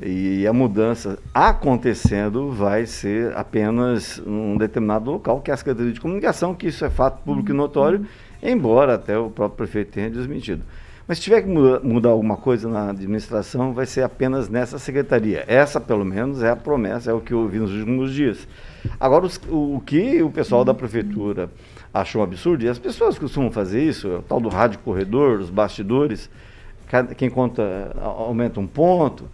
[0.00, 6.00] E a mudança acontecendo vai ser apenas num determinado local, que é a Secretaria de
[6.00, 8.06] Comunicação, que isso é fato público e notório,
[8.40, 10.62] embora até o próprio prefeito tenha desmentido.
[11.08, 15.44] Mas se tiver que mudar, mudar alguma coisa na administração, vai ser apenas nessa secretaria.
[15.48, 18.46] Essa, pelo menos, é a promessa, é o que eu ouvi nos últimos dias.
[19.00, 21.50] Agora, os, o, o que o pessoal da prefeitura
[21.92, 25.40] achou um absurdo, e as pessoas costumam fazer isso, é o tal do rádio corredor,
[25.40, 26.30] os bastidores,
[26.86, 29.24] cada, quem conta aumenta um ponto,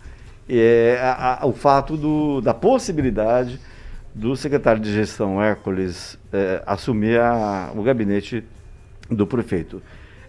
[0.48, 3.60] é a, a, o fato do, da possibilidade
[4.14, 8.44] do secretário de gestão Hércules é, assumir a, o gabinete
[9.10, 9.82] do prefeito.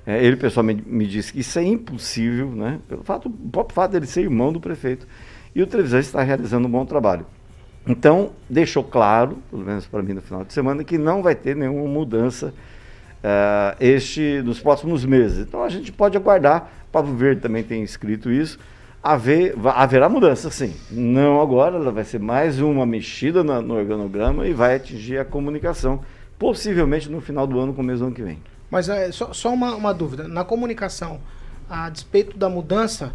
[0.05, 2.79] É, ele pessoalmente me disse que isso é impossível, né?
[2.87, 5.07] Pelo fato, o próprio fato dele ser irmão do prefeito.
[5.53, 7.25] E o Trevisan está realizando um bom trabalho.
[7.87, 11.55] Então, deixou claro, pelo menos para mim no final de semana, que não vai ter
[11.55, 12.53] nenhuma mudança
[13.17, 15.39] uh, este nos próximos meses.
[15.39, 16.69] Então a gente pode aguardar.
[16.91, 18.59] Pablo Verde também tem escrito isso.
[19.07, 20.75] Haver, haverá mudança, sim.
[20.91, 25.23] Não agora, ela vai ser mais uma mexida no, no organograma e vai atingir a
[25.23, 26.01] comunicação,
[26.37, 28.37] possivelmente no final do ano, começo do ano que vem.
[28.69, 30.27] Mas é, só, só uma, uma dúvida.
[30.27, 31.21] Na comunicação,
[31.69, 33.13] a despeito da mudança,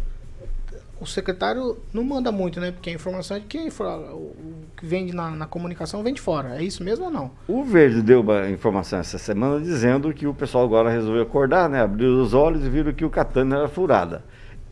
[0.99, 2.71] o secretário não manda muito, né?
[2.71, 4.31] Porque a informação é de quem o
[4.75, 6.55] que vende na, na, comunicação vem de fora.
[6.55, 7.29] É isso mesmo ou não?
[7.47, 11.81] O Verde deu uma informação essa semana dizendo que o pessoal agora resolveu acordar, né?
[11.81, 14.23] Abriu os olhos e viram que o Catana era furada.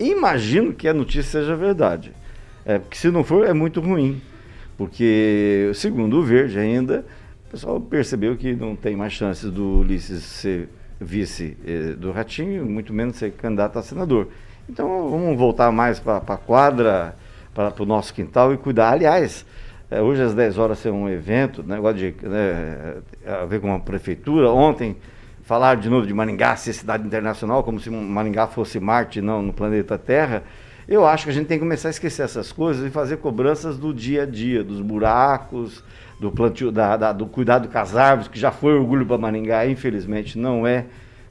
[0.01, 2.11] Imagino que a notícia seja verdade.
[2.65, 4.21] É, porque se não for, é muito ruim.
[4.77, 7.05] Porque, segundo o Verde ainda,
[7.47, 12.65] o pessoal percebeu que não tem mais chances do Ulisses ser vice eh, do Ratinho,
[12.65, 14.29] muito menos ser candidato a senador.
[14.69, 17.15] Então vamos voltar mais para a quadra,
[17.53, 18.93] para o nosso quintal e cuidar.
[18.93, 19.45] Aliás,
[19.89, 23.79] eh, hoje às 10 horas tem um evento, negócio de né, a ver com a
[23.79, 24.49] prefeitura.
[24.51, 24.95] Ontem
[25.51, 29.51] falaram de novo de Maringá ser cidade internacional, como se Maringá fosse Marte, não no
[29.51, 30.43] planeta Terra.
[30.87, 33.77] Eu acho que a gente tem que começar a esquecer essas coisas e fazer cobranças
[33.77, 35.83] do dia a dia, dos buracos,
[36.21, 39.67] do plantio, da, da, do cuidado com as árvores, que já foi orgulho para Maringá,
[39.67, 40.85] infelizmente não é.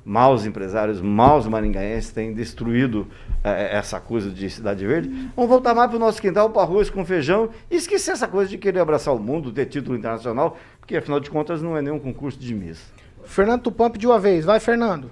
[0.04, 3.06] Maus empresários, maus maringaenses têm destruído
[3.42, 5.08] é, essa coisa de cidade verde.
[5.34, 8.50] Vamos voltar mais para o nosso quintal, para arroz com feijão e esquecer essa coisa
[8.50, 11.98] de querer abraçar o mundo, ter título internacional, porque afinal de contas não é nenhum
[11.98, 12.99] concurso de Miss.
[13.30, 15.08] Fernando Tupamp de uma vez, vai Fernando.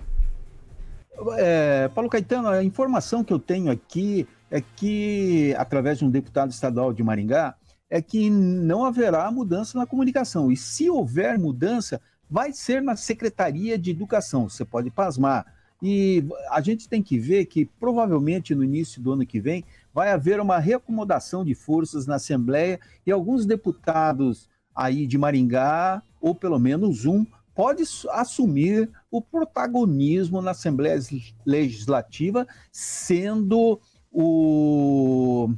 [1.36, 6.50] É, Paulo Caetano, a informação que eu tenho aqui é que, através de um deputado
[6.50, 7.54] estadual de Maringá,
[7.88, 10.50] é que não haverá mudança na comunicação.
[10.50, 14.48] E se houver mudança, vai ser na Secretaria de Educação.
[14.48, 15.46] Você pode pasmar.
[15.80, 20.10] E a gente tem que ver que provavelmente no início do ano que vem vai
[20.10, 26.58] haver uma reacomodação de forças na Assembleia e alguns deputados aí de Maringá, ou pelo
[26.58, 27.24] menos um,
[27.58, 30.96] pode assumir o protagonismo na Assembleia
[31.44, 33.80] Legislativa, sendo
[34.12, 35.50] o,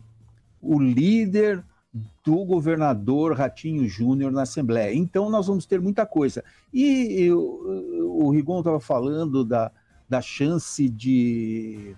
[0.63, 1.63] o líder
[2.25, 4.95] do governador Ratinho Júnior na Assembleia.
[4.95, 6.43] Então, nós vamos ter muita coisa.
[6.73, 7.39] E eu,
[8.15, 9.71] o Rigon estava falando da,
[10.09, 11.95] da chance de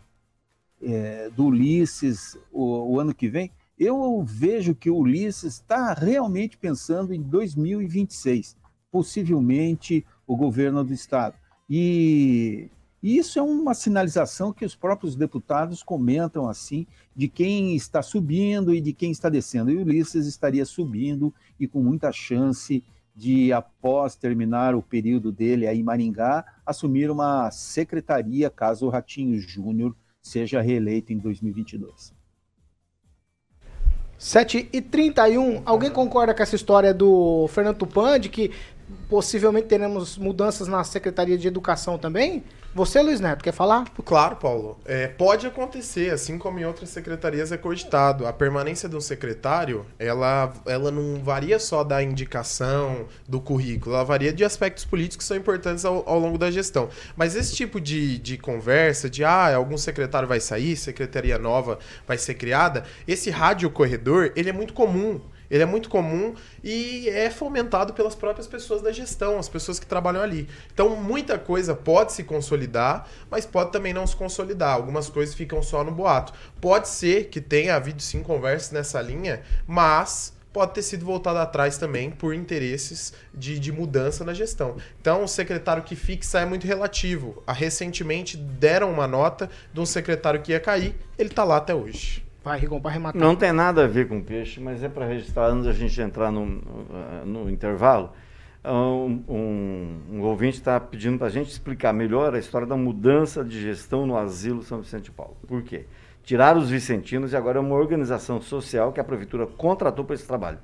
[0.82, 3.52] é, do Ulisses o, o, ano que vem.
[3.78, 8.56] Eu vejo que o Ulisses está realmente pensando em 2026,
[8.92, 11.34] possivelmente o governo do Estado.
[11.68, 12.70] E
[13.02, 18.80] isso é uma sinalização que os próprios deputados comentam assim, de quem está subindo e
[18.80, 19.70] de quem está descendo.
[19.70, 25.80] E Ulisses estaria subindo e com muita chance de, após terminar o período dele aí
[25.80, 32.14] em Maringá, assumir uma secretaria caso o Ratinho Júnior seja reeleito em 2022.
[34.22, 38.52] 7 e 31 alguém concorda com essa história do Fernando Tupan, de que
[39.08, 42.44] possivelmente teremos mudanças na Secretaria de Educação também?
[42.74, 43.84] Você, Luiz Neto, quer falar?
[44.02, 44.78] Claro, Paulo.
[44.86, 48.26] É, pode acontecer, assim como em outras secretarias é cogitado.
[48.26, 54.04] A permanência de um secretário, ela, ela não varia só da indicação, do currículo, ela
[54.04, 56.88] varia de aspectos políticos que são importantes ao, ao longo da gestão.
[57.14, 62.16] Mas esse tipo de, de conversa, de ah, algum secretário vai sair, secretaria nova vai
[62.16, 65.20] ser criada, esse rádio corredor, ele é muito comum
[65.52, 66.34] ele é muito comum
[66.64, 70.48] e é fomentado pelas próprias pessoas da gestão, as pessoas que trabalham ali.
[70.72, 74.72] Então, muita coisa pode se consolidar, mas pode também não se consolidar.
[74.72, 76.32] Algumas coisas ficam só no boato.
[76.58, 81.76] Pode ser que tenha havido sim conversas nessa linha, mas pode ter sido voltado atrás
[81.76, 84.76] também por interesses de, de, mudança na gestão.
[85.02, 87.42] Então, o secretário que fixa é muito relativo.
[87.46, 91.74] Ah, recentemente deram uma nota de um secretário que ia cair, ele está lá até
[91.74, 92.24] hoje.
[92.44, 93.20] Vai, Rigon, para arrematar.
[93.20, 96.32] Não tem nada a ver com peixe, mas é para registrar, antes da gente entrar
[96.32, 96.44] no,
[97.24, 98.10] no intervalo,
[98.64, 103.44] um, um, um ouvinte está pedindo para a gente explicar melhor a história da mudança
[103.44, 105.36] de gestão no Asilo São Vicente Paulo.
[105.46, 105.86] Por quê?
[106.24, 110.26] Tiraram os vicentinos e agora é uma organização social que a Prefeitura contratou para esse
[110.26, 110.58] trabalho.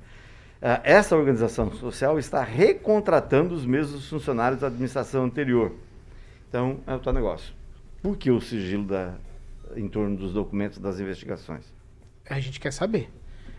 [0.61, 5.73] Uh, essa organização social está recontratando os mesmos funcionários da administração anterior.
[6.47, 7.53] Então, é o tal negócio.
[8.01, 9.13] Por que o sigilo da,
[9.75, 11.65] em torno dos documentos das investigações?
[12.29, 13.09] A gente quer saber.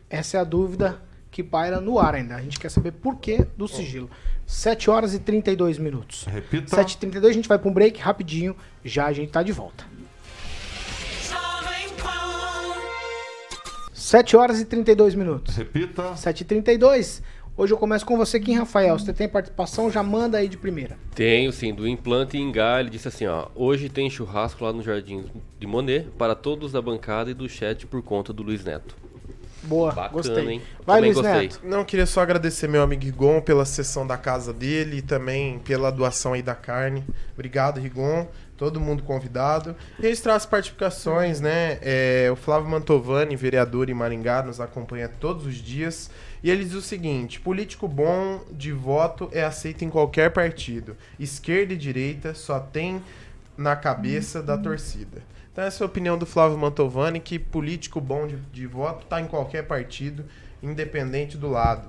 [0.09, 2.35] Essa é a dúvida que paira no ar ainda.
[2.35, 4.11] A gente quer saber por que do sigilo.
[4.47, 6.25] 7 horas e 32 minutos.
[6.25, 6.75] Repita.
[6.75, 8.57] 7 e 32 a gente vai para um break rapidinho.
[8.85, 9.85] Já a gente tá de volta.
[13.93, 15.55] 7 horas e 32 minutos.
[15.55, 16.17] Repita.
[16.17, 17.23] 7 e 32
[17.57, 18.99] Hoje eu começo com você, Kim Rafael.
[18.99, 19.91] Você tem participação?
[19.91, 20.97] Já manda aí de primeira.
[21.15, 21.75] Tenho, sim.
[21.75, 23.49] Do Implante Ingá, ele disse assim, ó.
[23.55, 25.25] Hoje tem churrasco lá no Jardim
[25.59, 28.97] de Monet para todos da bancada e do chat por conta do Luiz Neto.
[29.63, 30.49] Boa, Bacana, gostei.
[30.49, 30.63] hein?
[30.87, 31.43] Vai, Também Luiz gostei.
[31.49, 31.61] Neto.
[31.65, 35.91] Não, queria só agradecer meu amigo Rigon pela sessão da casa dele e também pela
[35.93, 37.05] doação aí da carne.
[37.35, 38.27] Obrigado, Rigon.
[38.61, 39.75] Todo mundo convidado.
[39.99, 41.79] Registrar as participações, né?
[41.81, 46.11] É, o Flávio Mantovani, vereador em Maringá, nos acompanha todos os dias.
[46.43, 50.95] E ele diz o seguinte: político bom de voto é aceito em qualquer partido.
[51.19, 53.03] Esquerda e direita só tem
[53.57, 55.23] na cabeça da torcida.
[55.51, 59.23] Então, essa é a opinião do Flávio Mantovani, que político bom de, de voto está
[59.23, 60.27] em qualquer partido,
[60.63, 61.89] independente do lado.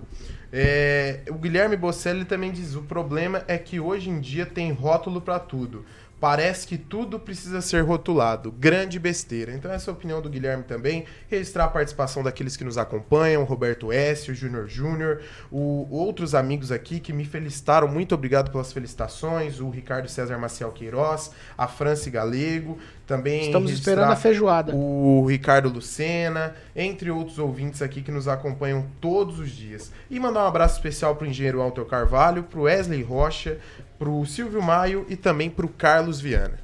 [0.53, 5.21] É, o Guilherme Bocelli também diz: o problema é que hoje em dia tem rótulo
[5.21, 5.85] para tudo.
[6.21, 8.51] Parece que tudo precisa ser rotulado.
[8.51, 9.51] Grande besteira.
[9.53, 11.05] Então, essa é a opinião do Guilherme também.
[11.27, 16.99] Registrar a participação daqueles que nos acompanham: Roberto S., o Júnior Júnior, outros amigos aqui
[16.99, 17.87] que me felicitaram.
[17.87, 19.59] Muito obrigado pelas felicitações.
[19.59, 22.77] O Ricardo César Maciel Queiroz, a Franci Galego.
[23.07, 24.73] Também Estamos esperando a feijoada.
[24.75, 29.91] o Ricardo Lucena, entre outros ouvintes aqui que nos acompanham todos os dias.
[30.09, 33.57] E mandar um abraço especial para o engenheiro Alto Carvalho, para o Wesley Rocha,
[34.01, 36.57] para o Silvio Maio e também para o Carlos Viana.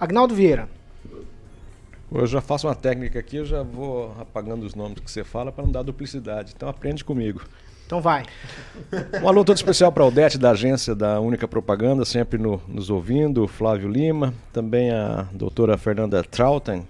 [0.00, 0.70] Agnaldo Vieira.
[2.10, 5.52] Eu já faço uma técnica aqui, eu já vou apagando os nomes que você fala
[5.52, 6.54] para não dar duplicidade.
[6.56, 7.42] Então aprende comigo.
[7.84, 8.24] Então vai.
[9.22, 12.88] Um alô todo especial para a Odete, da agência da Única Propaganda, sempre no- nos
[12.88, 16.88] ouvindo, o Flávio Lima, também a doutora Fernanda Trauten,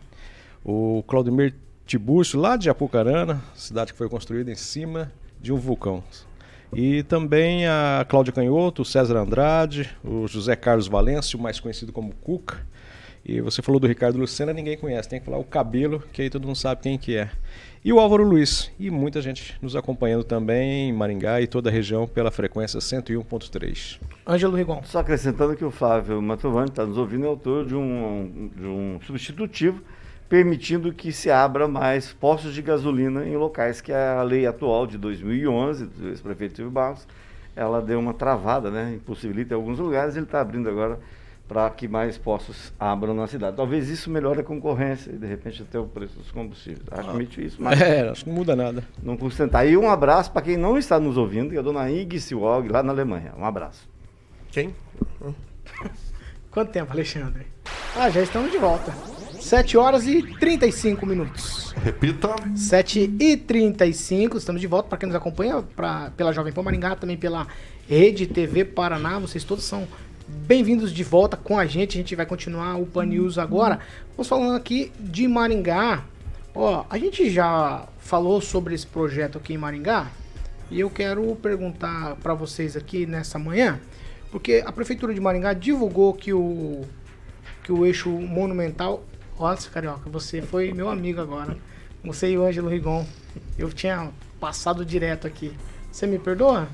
[0.64, 6.04] o Claudemir Tiburcio, lá de Apucarana, cidade que foi construída em cima de um vulcão.
[6.78, 12.12] E também a Cláudia Canhoto, o César Andrade, o José Carlos Valêncio, mais conhecido como
[12.16, 12.66] Cuca.
[13.24, 16.28] E você falou do Ricardo Lucena, ninguém conhece, tem que falar o cabelo, que aí
[16.28, 17.30] todo mundo sabe quem que é.
[17.82, 21.72] E o Álvaro Luiz, e muita gente nos acompanhando também em Maringá e toda a
[21.72, 23.98] região pela frequência 101.3.
[24.26, 24.82] Ângelo Rigon.
[24.84, 29.00] Só acrescentando que o Flávio Mantovani está nos ouvindo, é autor de um, de um
[29.06, 29.82] substitutivo
[30.28, 34.98] permitindo que se abra mais postos de gasolina em locais que a lei atual de
[34.98, 37.06] 2011, do ex-prefeito Silvio Barros,
[37.54, 38.94] ela deu uma travada, né?
[38.96, 40.98] impossibilita em alguns lugares, ele está abrindo agora
[41.48, 43.56] para que mais postos abram na cidade.
[43.56, 46.82] Talvez isso melhore a concorrência e, de repente, até o preço dos combustíveis.
[46.90, 48.82] Admito isso, mas É, acho que não muda nada.
[49.00, 49.64] não custa tentar.
[49.64, 52.68] E um abraço para quem não está nos ouvindo, que é a dona Ig Siwog,
[52.68, 53.32] lá na Alemanha.
[53.38, 53.88] Um abraço.
[54.50, 54.74] Quem?
[56.50, 57.46] Quanto tempo, Alexandre?
[57.96, 58.92] Ah, já estamos de volta.
[59.46, 61.72] 7 horas e 35 minutos.
[61.76, 62.34] Repita.
[62.56, 66.96] 7 e 35 estamos de volta para quem nos acompanha pra, pela Jovem Pan Maringá,
[66.96, 67.46] também pela
[67.88, 69.20] Rede TV Paraná.
[69.20, 69.86] Vocês todos são
[70.26, 71.96] bem-vindos de volta com a gente.
[71.96, 73.78] A gente vai continuar o Pan News agora.
[74.16, 76.02] Vamos falando aqui de Maringá.
[76.52, 80.10] Ó, a gente já falou sobre esse projeto aqui em Maringá.
[80.72, 83.78] E eu quero perguntar para vocês aqui nessa manhã,
[84.32, 86.82] porque a prefeitura de Maringá divulgou que o
[87.62, 89.04] que o eixo monumental,
[89.38, 91.56] nossa, carioca, você foi meu amigo agora.
[92.04, 93.04] Você e o Ângelo Rigon.
[93.58, 94.10] Eu tinha
[94.40, 95.52] passado direto aqui.
[95.90, 96.68] Você me perdoa?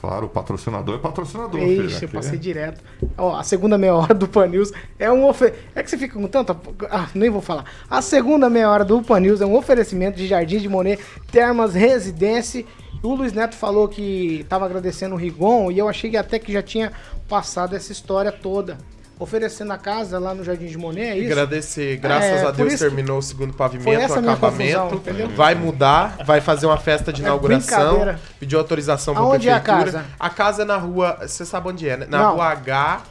[0.00, 1.58] Claro, o patrocinador é patrocinador.
[1.62, 2.84] Ixi, filho, eu passei direto.
[3.16, 5.54] Ó, a segunda meia hora do Pan News é um ofer...
[5.74, 6.54] É que você fica com tanta.
[6.90, 7.64] Ah, nem vou falar.
[7.88, 11.02] A segunda meia hora do Pan News é um oferecimento de Jardim de Monet,
[11.32, 12.66] Termas Residência.
[13.02, 16.52] O Luiz Neto falou que estava agradecendo o Rigon e eu achei que até que
[16.52, 16.92] já tinha
[17.26, 18.76] passado essa história toda.
[19.18, 21.32] Oferecendo a casa lá no Jardim de Monet, é isso?
[21.32, 24.80] Agradecer, graças É, a Deus terminou o segundo pavimento, o acabamento.
[24.90, 28.16] confusão, vai mudar, vai fazer uma festa de É inauguração.
[28.40, 29.92] pediu autorização pra Aonde é a prefeitura.
[29.92, 30.04] casa?
[30.18, 31.18] A casa é na rua.
[31.22, 32.06] Você sabe onde é, né?
[32.10, 32.32] Na Não.
[32.34, 33.02] rua H.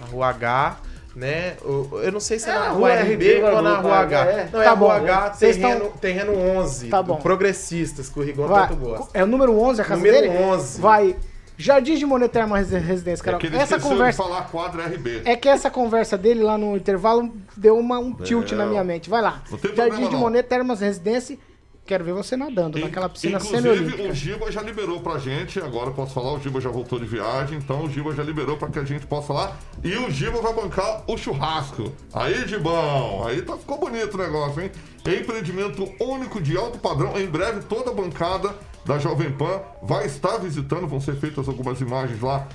[0.00, 0.76] Na rua H.
[1.14, 1.54] Né?
[1.64, 4.24] Eu não sei se é, É na rua rua RB ou na rua H.
[4.26, 4.48] É.
[4.52, 5.04] Não, é Tá a rua bom.
[5.04, 6.88] H, terreno, estão- terreno 11.
[6.88, 7.16] Tá bom.
[7.16, 9.08] Progressistas, que o Rigon tanto gosta.
[9.18, 10.28] é o número 11 a casa Número dele?
[10.44, 10.80] 11.
[10.80, 11.16] Vai.
[11.60, 13.38] Jardim de Monet Termas Residência, É cara.
[13.38, 14.22] que ele essa conversa.
[14.22, 15.22] de falar quadra RB.
[15.24, 18.54] É que essa conversa dele lá no intervalo deu uma, um tilt É.
[18.56, 19.08] na minha mente.
[19.10, 19.42] Vai lá.
[19.50, 20.18] Jardim problema, de não.
[20.20, 21.38] Monet Termas Residência.
[21.86, 25.92] Quero ver você nadando naquela piscina Inclusive, o Giba já liberou pra gente, agora eu
[25.92, 28.78] posso falar, o Giba já voltou de viagem, então o Giba já liberou pra que
[28.78, 29.56] a gente possa lá.
[29.82, 31.92] E o Giba vai bancar o churrasco.
[32.12, 34.70] Aí, Gibão, aí tá, ficou bonito o negócio, hein?
[35.04, 37.18] Empreendimento único de alto padrão.
[37.18, 38.54] Em breve, toda a bancada
[38.84, 42.46] da Jovem Pan vai estar visitando, vão ser feitas algumas imagens lá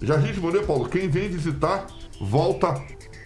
[0.00, 1.88] Jardim de Monet, Paulo, quem vem visitar,
[2.20, 2.80] volta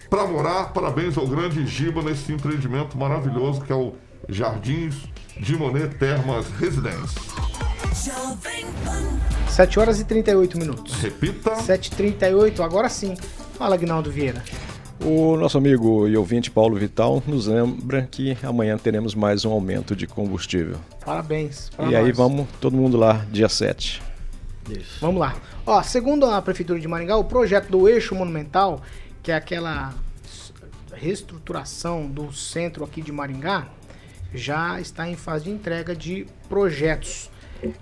[0.09, 0.73] para morar.
[0.73, 3.93] Parabéns ao grande Giba nesse empreendimento maravilhoso que é o
[4.27, 4.95] Jardins
[5.39, 7.21] de Monet Termas Residência.
[9.47, 10.95] 7 horas e 38 minutos.
[10.95, 11.51] Repita.
[11.51, 13.15] 7h38, agora sim.
[13.59, 14.43] Fala, Agnaldo Vieira.
[15.05, 19.95] O nosso amigo e ouvinte Paulo Vital nos lembra que amanhã teremos mais um aumento
[19.95, 20.77] de combustível.
[21.05, 21.69] Parabéns.
[21.77, 22.17] e aí nós.
[22.17, 24.08] vamos todo mundo lá dia 7.
[24.99, 25.35] Vamos lá.
[25.65, 28.81] Ó, segundo a Prefeitura de Maringá, o projeto do eixo monumental,
[29.23, 29.93] que é aquela
[30.93, 33.67] reestruturação do centro aqui de Maringá,
[34.33, 37.29] já está em fase de entrega de projetos.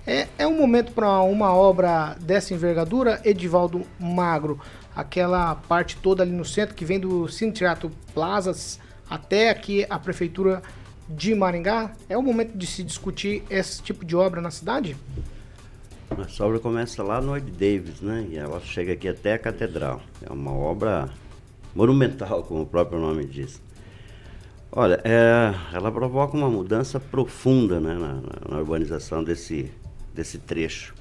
[0.06, 4.60] É, é um momento para uma obra dessa envergadura, Edivaldo Magro,
[4.96, 8.80] aquela parte toda ali no centro que vem do Cine Teatro Plazas
[9.10, 10.62] até aqui a Prefeitura
[11.08, 11.92] de Maringá.
[12.10, 14.98] É o momento de se discutir esse tipo de obra na cidade?
[16.10, 18.26] A obra começa lá no Ed Davis, né?
[18.30, 20.02] E ela chega aqui até a catedral.
[20.22, 21.10] É uma obra
[21.76, 23.62] monumental, como o próprio nome diz.
[24.72, 29.72] Olha, é, ela provoca uma mudança profunda né, na, na- na urbanização desse,
[30.14, 30.94] desse trecho.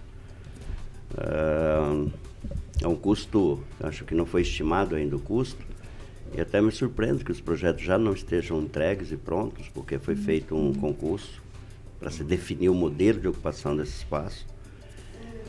[1.17, 5.65] É, é um custo, acho que não foi estimado ainda o custo,
[6.37, 10.15] e até me surpreende que os projetos já não estejam entregues e prontos, porque foi
[10.17, 11.43] feito um concurso
[11.99, 14.47] para se definir o modelo de ocupação desse espaço.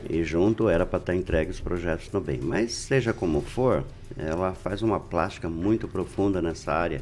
[0.10, 2.40] E junto era para estar entregue os projetos também.
[2.42, 3.84] Mas seja como for,
[4.16, 7.02] ela faz uma plástica muito profunda nessa área.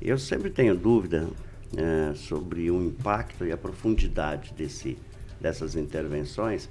[0.00, 1.28] Eu sempre tenho dúvida
[1.76, 4.96] eh, sobre o impacto e a profundidade desse,
[5.40, 6.68] dessas intervenções,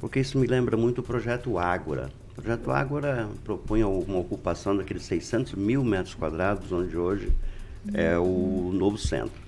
[0.00, 2.10] porque isso me lembra muito o projeto Ágora.
[2.32, 7.30] O projeto Ágora propunha uma ocupação daqueles 600 mil metros quadrados, onde hoje
[7.94, 9.40] é o novo centro.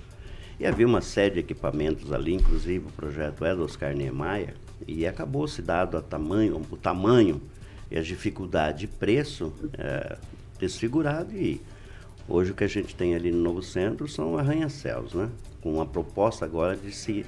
[0.60, 4.54] E havia uma série de equipamentos ali, inclusive o projeto é do Oscar Niemeyer,
[4.86, 7.40] e acabou se dado a tamanho, o tamanho
[7.90, 10.16] e as dificuldades de preço é,
[10.58, 11.60] desfigurado e
[12.28, 15.28] hoje o que a gente tem ali no novo centro são arranha-céus, né?
[15.60, 17.26] Com uma proposta agora de se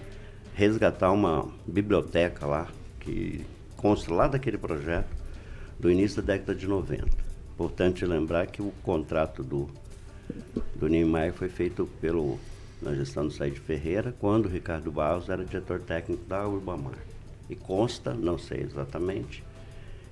[0.55, 2.69] resgatar uma biblioteca lá,
[3.01, 3.45] que
[3.77, 5.09] consta lá daquele projeto
[5.79, 7.07] do início da década de 90.
[7.53, 9.69] Importante lembrar que o contrato do,
[10.75, 12.39] do Niemeyer foi feito pelo,
[12.81, 17.14] na gestão do Said Ferreira, quando o Ricardo Barros era diretor técnico da Urbamar.
[17.55, 19.45] E consta, não sei exatamente,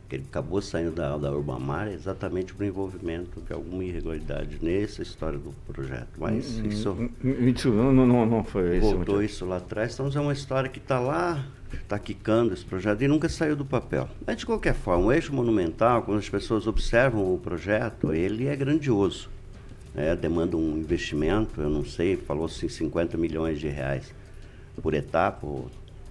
[0.09, 5.03] que ele acabou saindo da, da Urbamar é exatamente por envolvimento de alguma irregularidade nessa
[5.03, 6.09] história do projeto.
[6.19, 9.57] Mas Hum, isso hum, hum, isso não, não, não foi esse o voltou isso lá
[9.57, 9.95] atrás.
[9.95, 13.65] Então é uma história que está lá, está quicando esse projeto e nunca saiu do
[13.65, 14.09] papel.
[14.27, 18.55] Mas de qualquer forma, o eixo monumental, quando as pessoas observam o projeto, ele é
[18.55, 19.29] grandioso.
[19.95, 20.15] né?
[20.15, 24.15] demanda um investimento, eu não sei, falou-se em 50 milhões de reais
[24.83, 25.71] por etapa, ou-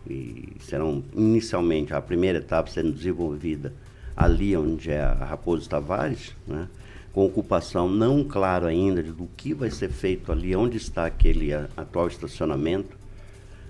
[0.09, 3.73] e serão inicialmente a primeira etapa sendo desenvolvida
[4.15, 6.67] ali onde é a Raposo Tavares, né?
[7.13, 12.07] com ocupação não claro ainda do que vai ser feito ali, onde está aquele atual
[12.07, 12.97] estacionamento,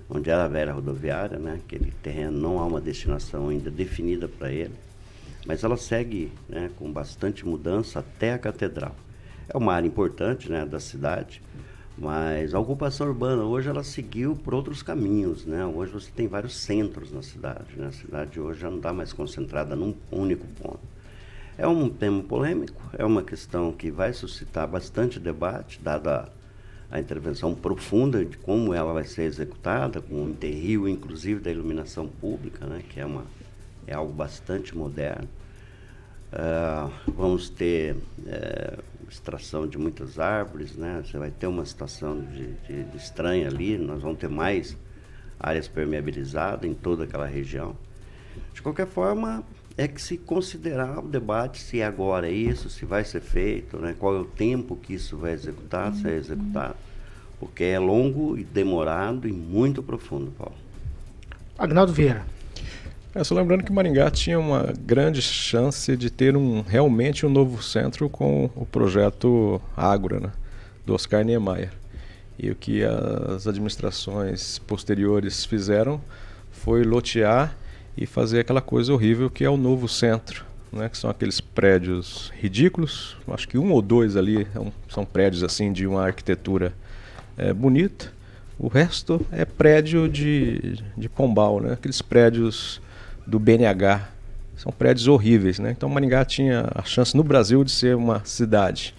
[0.09, 1.59] onde era a velha rodoviária, né?
[1.63, 4.75] aquele terreno não há uma destinação ainda definida para ele,
[5.45, 8.95] mas ela segue né, com bastante mudança até a catedral.
[9.49, 11.41] É uma área importante né, da cidade,
[11.97, 15.45] mas a ocupação urbana hoje ela seguiu por outros caminhos.
[15.45, 15.65] Né?
[15.65, 17.75] Hoje você tem vários centros na cidade.
[17.75, 17.87] Né?
[17.87, 20.79] A cidade hoje já não está mais concentrada num único ponto.
[21.57, 26.29] É um tema polêmico, é uma questão que vai suscitar bastante debate, dada
[26.89, 32.07] a intervenção profunda de como ela vai ser executada, com o enterrio, inclusive, da iluminação
[32.07, 32.83] pública, né?
[32.89, 33.25] que é, uma,
[33.85, 35.27] é algo bastante moderno.
[36.33, 38.77] Ah, vamos ter eh,
[39.11, 41.01] extração de muitas árvores, né?
[41.05, 44.75] Você vai ter uma situação de, de- de estranha ali, nós vamos ter mais
[45.39, 47.75] áreas permeabilizadas em toda aquela região.
[48.53, 49.43] De qualquer forma,
[49.77, 53.95] é que se considerar o debate se agora é isso, se vai ser feito, né?
[53.97, 56.75] qual é o tempo que isso vai executar, se é executado,
[57.39, 60.55] porque é longo e demorado e muito profundo, Paulo.
[61.57, 62.25] Agnaldo Vieira.
[63.13, 67.61] É, só lembrando que Maringá tinha uma grande chance de ter um realmente um novo
[67.61, 70.31] centro com o projeto Ágora, né,
[70.85, 71.73] do Oscar Niemeyer.
[72.39, 75.99] E o que as administrações posteriores fizeram
[76.51, 77.53] foi lotear
[77.97, 82.31] e fazer aquela coisa horrível que é o novo centro, né, que são aqueles prédios
[82.39, 83.17] ridículos.
[83.27, 86.73] Acho que um ou dois ali é são prédios assim de uma arquitetura
[87.37, 88.13] é, bonita.
[88.57, 91.73] O resto é prédio de, de Pombal, né?
[91.73, 92.79] aqueles prédios
[93.25, 94.07] do BNH.
[94.55, 95.59] São prédios horríveis.
[95.59, 95.71] Né?
[95.71, 98.93] Então Maringá tinha a chance no Brasil de ser uma cidade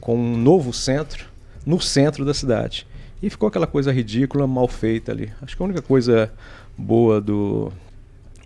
[0.00, 1.26] com um novo centro
[1.68, 2.86] no centro da cidade.
[3.22, 5.30] E ficou aquela coisa ridícula, mal feita ali.
[5.42, 6.32] Acho que a única coisa
[6.76, 7.70] boa do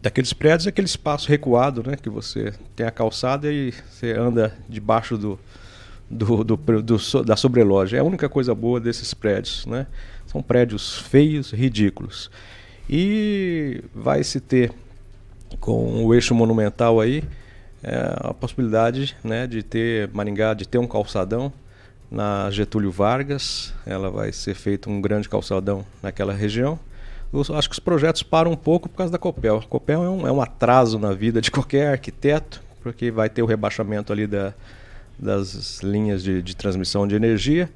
[0.00, 1.94] daqueles prédios é aquele espaço recuado, né?
[1.94, 5.38] Que você tem a calçada e você anda debaixo do,
[6.10, 7.98] do, do, do da sobreloja.
[7.98, 9.86] É a única coisa boa desses prédios, né?
[10.26, 12.28] São prédios feios, ridículos.
[12.90, 14.72] E vai se ter
[15.62, 17.22] com o eixo monumental aí
[17.84, 21.52] é, a possibilidade né, de ter Maringá, de ter um calçadão
[22.10, 23.72] na Getúlio Vargas.
[23.86, 26.78] Ela vai ser feito um grande calçadão naquela região.
[27.32, 29.58] Eu acho que os projetos param um pouco por causa da Copel.
[29.58, 33.40] A Copel é um, é um atraso na vida de qualquer arquiteto, porque vai ter
[33.40, 34.52] o rebaixamento ali da,
[35.16, 37.70] das linhas de, de transmissão de energia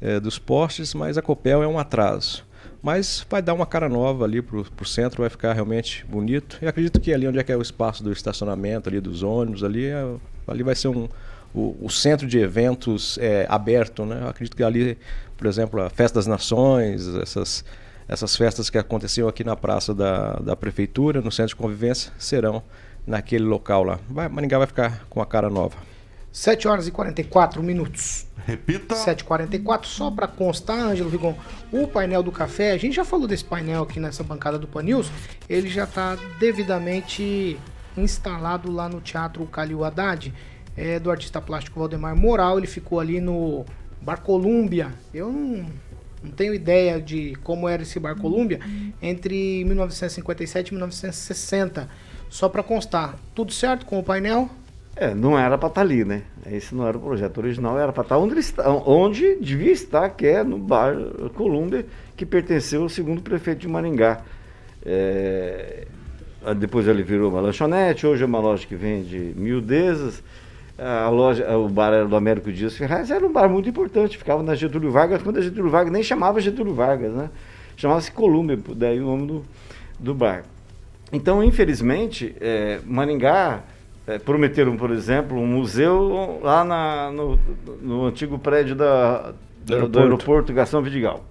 [0.00, 2.44] eh, dos postes, mas a Copel é um atraso.
[2.84, 6.58] Mas vai dar uma cara nova ali para o centro, vai ficar realmente bonito.
[6.60, 9.64] E acredito que ali onde é que é o espaço do estacionamento ali dos ônibus,
[9.64, 10.16] ali, é-
[10.46, 11.08] ali vai ser um,
[11.54, 14.20] o, o centro de eventos é, aberto, né?
[14.24, 14.98] Eu acredito que ali,
[15.34, 17.64] por exemplo, a Festa das Nações, essas,
[18.06, 22.62] essas festas que aconteciam aqui na praça da, da prefeitura, no centro de convivência, serão
[23.06, 23.98] naquele local lá.
[24.10, 25.78] Vai, Maringá vai ficar com a cara nova.
[26.30, 28.26] 7 horas e 44 minutos.
[28.46, 28.94] Repita.
[28.94, 31.34] 7h44, só para constar, Ângelo Rigon,
[31.72, 34.82] o painel do café, a gente já falou desse painel aqui nessa bancada do Pan
[34.82, 35.10] News,
[35.48, 37.58] ele já está devidamente
[37.96, 40.32] instalado lá no Teatro Calil Haddad,
[40.76, 43.64] é, do artista plástico Valdemar Moral, ele ficou ali no
[44.02, 45.66] Bar Colúmbia, eu não,
[46.22, 48.60] não tenho ideia de como era esse Bar Colúmbia,
[49.00, 51.88] entre 1957 e 1960,
[52.28, 54.50] só para constar, tudo certo com o painel?
[54.96, 56.22] É, não era para estar ali, né?
[56.46, 60.08] Esse não era o projeto original, era para estar onde, ele está, onde devia estar,
[60.10, 60.94] que é no bar
[61.34, 61.84] Colômbia,
[62.16, 64.22] que pertenceu ao segundo prefeito de Maringá.
[64.86, 65.86] É,
[66.56, 70.22] depois ele virou uma lanchonete, hoje é uma loja que vende miudezas.
[70.78, 74.42] A loja, o bar era do Américo Dias Ferraz, era um bar muito importante, ficava
[74.42, 77.30] na Getúlio Vargas, quando a Getúlio Vargas nem chamava Getúlio Vargas, né?
[77.76, 79.44] Chamava-se Colômbia, daí o nome do,
[79.98, 80.44] do bar.
[81.12, 83.62] Então, infelizmente, é, Maringá
[84.06, 87.38] é, prometeram, por exemplo, um museu lá na- no,
[87.80, 89.34] no antigo prédio da, do,
[89.66, 89.98] do aeroporto.
[89.98, 91.24] aeroporto Gastão Vidigal.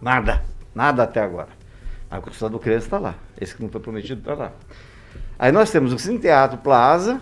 [0.00, 0.42] Nada,
[0.74, 1.48] nada até agora.
[2.10, 3.14] A Costela do Criança está lá.
[3.40, 4.52] Esse que não foi prometido está lá.
[5.38, 7.20] Aí nós temos o Cine Teatro Plaza,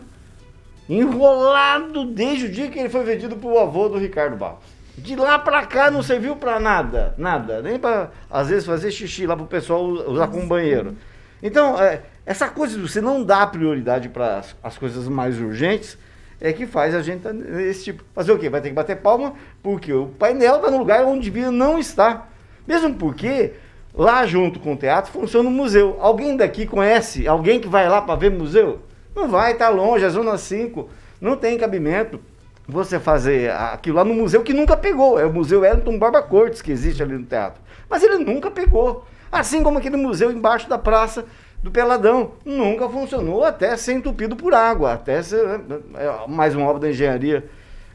[0.88, 4.64] enrolado desde o dia que ele foi vendido para o avô do Ricardo Barros.
[4.96, 7.60] De lá para cá não serviu para nada, nada.
[7.60, 10.96] Nem para, às vezes, fazer xixi lá para o pessoal usar como banheiro.
[11.42, 15.96] Então, é, Essa coisa de você não dar prioridade para as, as coisas mais urgentes
[16.40, 18.02] é que faz a gente nesse tipo.
[18.12, 18.50] Fazer o quê?
[18.50, 22.30] Vai ter que bater palma porque o painel está no lugar onde devia não estar.
[22.66, 23.52] Mesmo porque
[23.94, 25.96] lá junto com o teatro funciona um museu.
[26.00, 28.80] Alguém daqui conhece alguém que vai lá para ver museu?
[29.14, 32.20] Não vai, está longe, é zona 5, não tem cabimento
[32.68, 35.18] você fazer aquilo lá no museu que nunca pegou.
[35.18, 37.62] É o Museu Wellington Barba Cortes que existe ali no teatro.
[37.88, 39.06] Mas ele nunca pegou.
[39.30, 41.24] Assim como aquele museu embaixo da praça
[41.66, 42.32] do Peladão.
[42.44, 47.44] Nunca funcionou até ser entupido por água, até ser é, mais uma obra da engenharia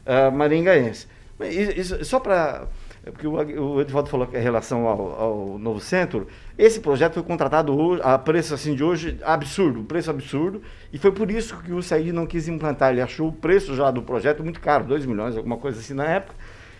[0.06, 1.06] uh, maringaense.
[1.40, 2.66] Isso, só para.
[3.04, 7.76] Porque o, o Edivaldo falou em relação ao, ao, novo centro, esse projeto foi contratado
[7.76, 10.62] hoje, a preço assim de hoje absurdo, preço absurdo,
[10.92, 12.92] e foi por isso que o Said não quis implantar.
[12.92, 16.04] Ele achou o preço já do projeto muito caro, 2 milhões, alguma coisa assim na
[16.04, 16.36] época,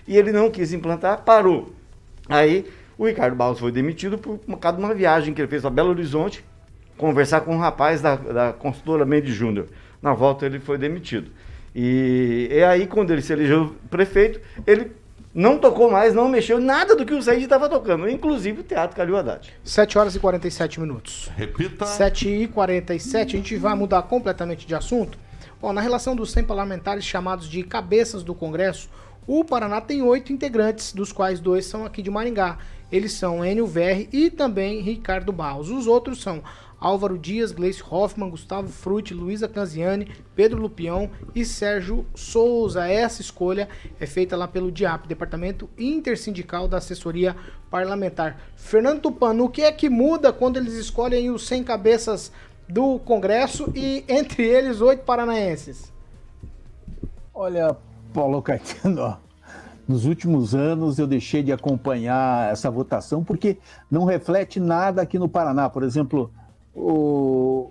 [0.06, 1.72] e ele não quis implantar, parou.
[2.28, 2.66] Aí
[2.96, 5.90] o Ricardo Barros foi demitido por causa de uma viagem que ele fez para Belo
[5.90, 6.44] Horizonte,
[6.96, 9.68] conversar com um rapaz da, da consultora Mendes Júnior.
[10.00, 11.30] Na volta ele foi demitido.
[11.74, 14.92] E, e aí, quando ele se elegeu prefeito, ele
[15.34, 18.94] não tocou mais, não mexeu nada do que o Said estava tocando, inclusive o Teatro
[18.94, 19.50] Calil Haddad.
[19.64, 21.30] 7 horas e 47 minutos.
[21.34, 21.86] Repita.
[21.86, 25.18] 7 e 47, a gente vai mudar completamente de assunto.
[25.60, 28.90] Bom, na relação dos 100 parlamentares chamados de cabeças do Congresso,
[29.26, 32.58] o Paraná tem oito integrantes, dos quais dois são aqui de Maringá.
[32.90, 35.70] Eles são Enio Verri e também Ricardo Barros.
[35.70, 36.42] Os outros são
[36.82, 42.88] Álvaro Dias, Gleice Hoffmann, Gustavo Frutti, Luísa Canziani, Pedro Lupião e Sérgio Souza.
[42.88, 43.68] Essa escolha
[44.00, 47.36] é feita lá pelo DIAP, Departamento Intersindical da Assessoria
[47.70, 48.36] Parlamentar.
[48.56, 52.32] Fernando Tupano, o que é que muda quando eles escolhem os 100 cabeças
[52.68, 55.92] do Congresso e entre eles oito paranaenses?
[57.32, 57.76] Olha,
[58.12, 59.16] Paulo Caetano,
[59.86, 63.58] nos últimos anos eu deixei de acompanhar essa votação porque
[63.88, 65.70] não reflete nada aqui no Paraná.
[65.70, 66.32] Por exemplo,
[66.74, 67.70] o,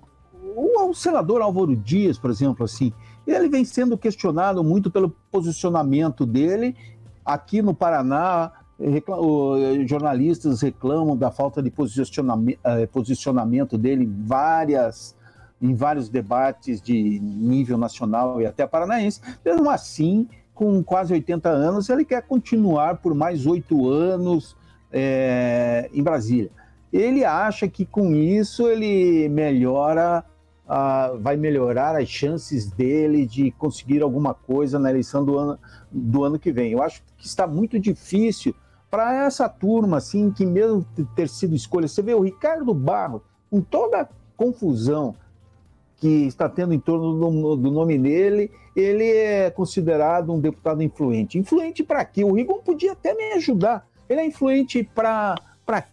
[0.55, 2.93] o, senador Álvaro Dias, por exemplo, assim,
[3.25, 6.75] ele vem sendo questionado muito pelo posicionamento dele
[7.25, 8.51] aqui no Paraná.
[9.87, 15.15] jornalistas reclamam da falta de posicionamento, eh, posicionamento dele em várias
[15.61, 19.21] em vários debates de nível nacional e até paranaense.
[19.45, 24.57] Mesmo assim, com quase 80 anos, ele quer continuar por mais oito anos
[24.91, 26.49] é, em Brasília
[26.91, 30.23] ele acha que com isso ele melhora,
[30.65, 35.59] uh, vai melhorar as chances dele de conseguir alguma coisa na eleição do ano,
[35.91, 36.71] do ano que vem.
[36.71, 38.53] Eu acho que está muito difícil
[38.89, 40.85] para essa turma, assim, que mesmo
[41.15, 45.15] ter sido escolha, você vê o Ricardo Barros, com toda a confusão
[45.95, 51.37] que está tendo em torno do, do nome dele, ele é considerado um deputado influente.
[51.37, 52.23] Influente para quê?
[52.23, 53.87] O Rigon podia até me ajudar.
[54.09, 55.37] Ele é influente para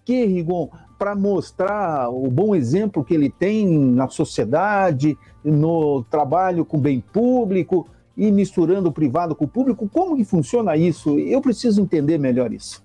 [0.04, 0.70] quê, Rigon?
[0.98, 7.86] Para mostrar o bom exemplo que ele tem na sociedade, no trabalho com bem público
[8.16, 9.88] e misturando o privado com o público.
[9.88, 11.18] Como que funciona isso?
[11.18, 12.82] Eu preciso entender melhor isso.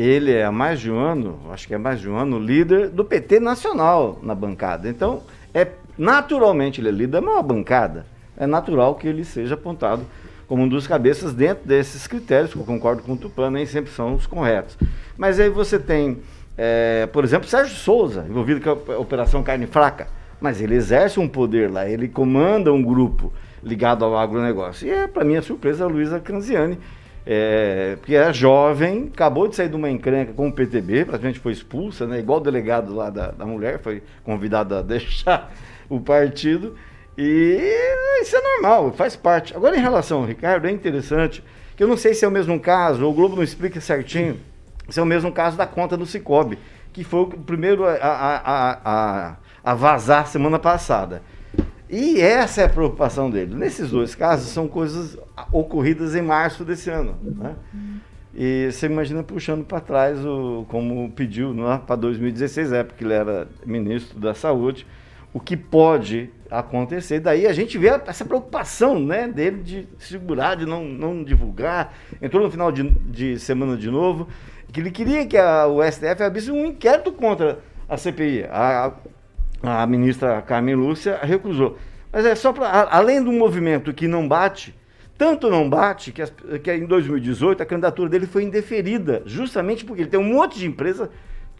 [0.00, 2.88] ele é há mais de um ano, acho que é mais de um ano, líder
[2.88, 4.88] do PT nacional na bancada.
[4.88, 5.22] Então,
[5.52, 5.66] é
[5.98, 8.06] naturalmente ele é líder da maior bancada.
[8.36, 10.04] É natural que ele seja apontado
[10.48, 13.92] como um dos cabeças dentro desses critérios, que eu concordo com o Tupan, nem sempre
[13.92, 14.76] são os corretos.
[15.16, 16.18] Mas aí você tem,
[16.56, 20.08] é, por exemplo, Sérgio Souza, envolvido com a Operação Carne Fraca,
[20.40, 23.32] mas ele exerce um poder lá, ele comanda um grupo
[23.62, 24.88] ligado ao agronegócio.
[24.88, 26.78] E é, para mim, a surpresa a Luísa Cranziani,
[27.32, 31.52] é, porque é jovem, acabou de sair de uma encrenca com o PTB, praticamente foi
[31.52, 35.54] expulsa, né, igual o delegado lá da, da mulher, foi convidado a deixar
[35.88, 36.74] o partido.
[37.16, 39.54] E isso é normal, faz parte.
[39.54, 41.44] Agora, em relação ao Ricardo, é interessante,
[41.76, 44.40] que eu não sei se é o mesmo caso, o Globo não explica certinho,
[44.88, 46.58] se é o mesmo caso da conta do Cicobi,
[46.92, 51.22] que foi o primeiro a, a, a, a vazar semana passada.
[51.90, 53.54] E essa é a preocupação dele.
[53.56, 55.18] Nesses dois casos, são coisas
[55.50, 57.16] ocorridas em março desse ano.
[57.20, 57.56] Né?
[58.32, 61.52] E você imagina puxando para trás, o, como pediu
[61.84, 64.86] para 2016, época que ele era ministro da Saúde,
[65.34, 67.18] o que pode acontecer.
[67.18, 71.92] Daí a gente vê essa preocupação né, dele de segurar, de não, não divulgar.
[72.22, 74.28] Entrou no final de, de semana de novo,
[74.72, 78.44] que ele queria que a, o STF abrisse um inquérito contra a CPI.
[78.44, 78.92] A, a
[79.86, 81.76] ministra Carmen Lúcia recusou.
[82.12, 82.88] Mas é só para.
[82.90, 84.74] Além do movimento que não bate,
[85.16, 86.32] tanto não bate que, as,
[86.62, 90.66] que em 2018 a candidatura dele foi indeferida, justamente porque ele tem um monte de
[90.66, 91.08] empresas,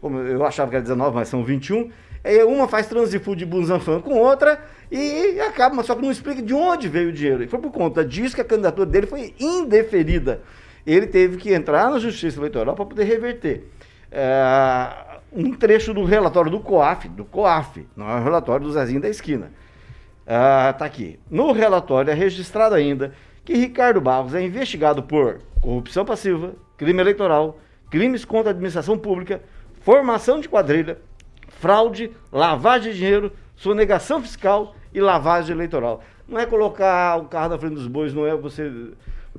[0.01, 1.89] como eu achava que era 19, mas são 21.
[2.23, 4.59] Aí uma faz Transifood de Bunzanfan com outra
[4.91, 7.43] e acaba, só que não explica de onde veio o dinheiro.
[7.43, 10.41] E foi por conta disso que a candidatura dele foi indeferida.
[10.85, 13.67] Ele teve que entrar na Justiça Eleitoral para poder reverter.
[14.11, 19.01] É, um trecho do relatório do COAF, do COAF, não é o relatório do Zezinho
[19.01, 19.51] da esquina.
[20.27, 21.19] Ah, tá aqui.
[21.29, 23.13] No relatório é registrado ainda
[23.43, 27.59] que Ricardo Barros é investigado por corrupção passiva, crime eleitoral,
[27.89, 29.41] crimes contra a administração pública,
[29.81, 30.99] formação de quadrilha,
[31.47, 36.03] fraude, lavagem de dinheiro, sonegação fiscal e lavagem eleitoral.
[36.27, 38.71] Não é colocar o carro na frente dos bois, não é você.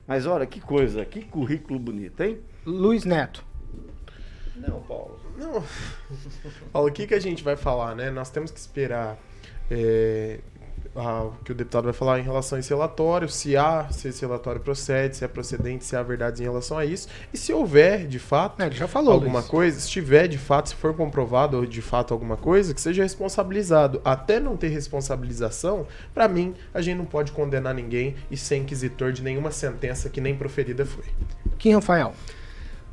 [0.06, 2.38] Mas olha, que coisa, que currículo bonito, hein?
[2.66, 3.44] Luiz Neto.
[4.56, 5.21] Não, Paulo.
[5.36, 5.62] Não.
[6.72, 8.10] Paulo, o que, que a gente vai falar, né?
[8.10, 9.18] Nós temos que esperar
[9.70, 10.40] é,
[10.94, 14.08] a, o que o deputado vai falar em relação a esse relatório, se há, se
[14.08, 17.52] esse relatório procede, se é procedente, se há verdade em relação a isso, e se
[17.52, 19.50] houver, de fato, é, já falou, alguma Luiz.
[19.50, 24.00] coisa, se tiver, de fato, se for comprovado de fato alguma coisa, que seja responsabilizado.
[24.04, 29.12] Até não ter responsabilização, para mim, a gente não pode condenar ninguém e ser inquisitor
[29.12, 31.04] de nenhuma sentença que nem proferida foi.
[31.58, 32.14] Kim Rafael.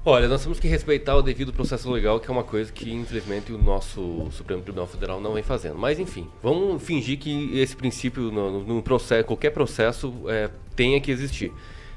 [0.09, 3.53] Olha, nós temos que respeitar o devido processo legal, que é uma coisa que, infelizmente,
[3.53, 5.77] o nosso Supremo Tribunal Federal não vem fazendo.
[5.77, 11.11] Mas, enfim, vamos fingir que esse princípio, no, no processo, qualquer processo, é, tenha que
[11.11, 11.53] existir.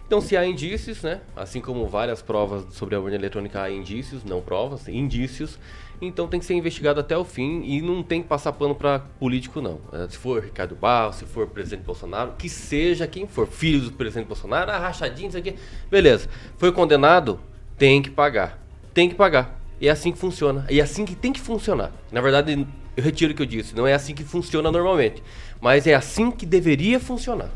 [0.07, 4.23] Então, se há indícios, né, assim como várias provas sobre a urna eletrônica há indícios,
[4.23, 5.59] não provas, indícios,
[5.99, 8.99] então tem que ser investigado até o fim e não tem que passar pano para
[9.19, 9.81] político, não.
[9.91, 13.93] É, se for Ricardo Barros, se for presidente Bolsonaro, que seja quem for, filho do
[13.93, 15.55] presidente Bolsonaro, ah, isso aqui.
[15.91, 16.29] Beleza.
[16.59, 17.41] Foi condenado,
[17.83, 18.61] tem que pagar.
[18.95, 19.59] Tem que pagar.
[19.81, 20.65] E é assim que funciona.
[20.71, 21.91] E é assim que tem que funcionar.
[22.13, 22.65] Na verdade,
[22.97, 23.75] eu retiro o que eu disse.
[23.75, 25.21] Não é assim que funciona normalmente.
[25.61, 27.49] Mas é assim que deveria funcionar.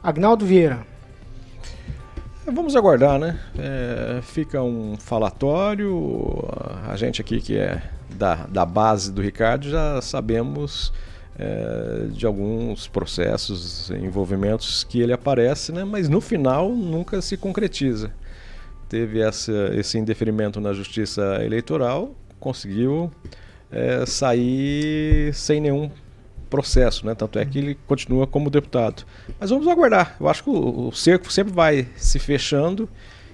[0.00, 0.86] Agnaldo Vieira.
[2.46, 3.40] Vamos aguardar, né?
[3.58, 6.44] É, fica um falatório.
[6.88, 10.92] A gente aqui que é da, da base do Ricardo já sabemos
[11.36, 15.82] é, de alguns processos, envolvimentos que ele aparece, né?
[15.82, 18.12] Mas no final nunca se concretiza
[18.94, 23.10] teve essa, esse indeferimento na justiça eleitoral, conseguiu
[23.68, 25.90] é, sair sem nenhum
[26.48, 27.12] processo, né?
[27.12, 29.04] Tanto é que ele continua como deputado.
[29.40, 30.16] Mas vamos aguardar.
[30.20, 32.88] Eu acho que o, o cerco sempre vai se fechando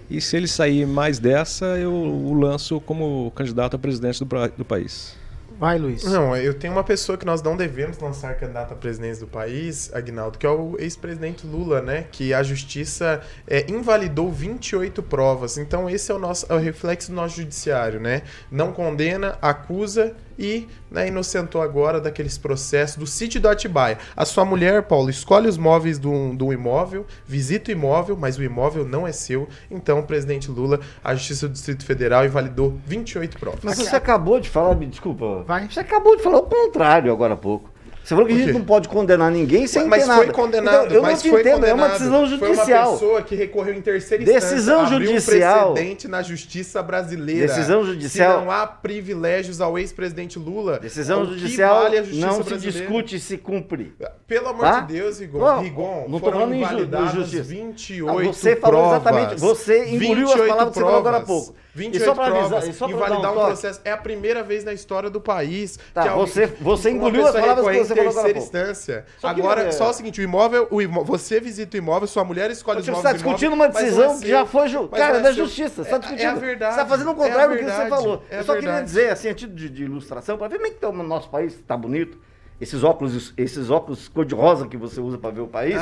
[0.09, 4.65] e se ele sair mais dessa, eu o lanço como candidato a presidente do, do
[4.65, 5.15] país.
[5.61, 6.05] Vai, Luiz.
[6.05, 9.93] Não, eu tenho uma pessoa que nós não devemos lançar candidato à presidência do país,
[9.93, 12.07] Agnaldo, que é o ex-presidente Lula, né?
[12.11, 15.59] Que a justiça é, invalidou 28 provas.
[15.59, 18.23] Então, esse é o nosso é o reflexo do nosso judiciário, né?
[18.51, 23.99] Não condena, acusa e né, inocentou agora daqueles processos do sítio do Atibaia.
[24.17, 28.43] A sua mulher, Paulo, escolhe os móveis do, do imóvel, visita o imóvel, mas o
[28.43, 29.47] imóvel não é seu.
[29.71, 33.61] Então, o presidente Lula, a Justiça do Distrito Federal invalidou 28 provas.
[33.63, 35.45] Mas você acabou de falar, me desculpa.
[35.47, 35.69] Vai.
[35.69, 37.70] Você acabou de falar o contrário agora há pouco.
[38.11, 40.25] Você falou que a gente não pode condenar ninguém sem mas ter nada.
[40.25, 41.71] foi condenado, Então, eu mas não te foi entendo, condenado.
[41.71, 42.89] é uma decisão Foi judicial.
[42.89, 45.71] uma pessoa que recorreu em terceira Decisão instância, judicial.
[45.71, 47.47] um precedente na justiça brasileira.
[47.47, 48.41] Decisão judicial.
[48.41, 50.81] Se não há privilégios ao ex-presidente Lula.
[50.81, 52.79] Decisão judicial vale a justiça não se brasileira?
[52.81, 53.95] discute e se cumpre.
[54.27, 54.81] Pelo amor Tá?
[54.81, 57.43] de Deus, Rigon, Não, Rigon não tô foram falando em justiça.
[57.45, 59.01] 28 Não, você falou provas.
[59.03, 61.55] exatamente, você engoliu as 28 palavras que você falou agora há pouco.
[61.75, 63.81] 28 e só pra provas, avisar, e só pra dar invalidar um um, processo.
[63.85, 67.33] É a primeira vez na história do país Tá, que alguém- você- você engoliu as
[67.33, 69.05] palavras que você falou agora instância.
[69.19, 72.25] Só Agora, é- só o seguinte, o imóvel, o imó- você visita o imóvel, sua
[72.25, 74.69] mulher escolhe os Você imóveis está do discutindo imóvel, uma decisão é que já foi
[74.69, 74.89] ju...
[74.89, 75.45] Cara é da seu.
[75.45, 75.77] justiça.
[75.77, 76.27] Você É- está discutindo.
[76.27, 78.23] é a verdade, Você está fazendo o é contrário do que você verdade, falou.
[78.31, 80.67] é a Eu só queria dizer, assim, a título de, de ilustração, para ver como
[80.67, 82.19] é que tá o nosso país, está bonito.
[82.61, 85.77] Esses óculos, esses óculos cor-de-rosa que você usa para ver o país,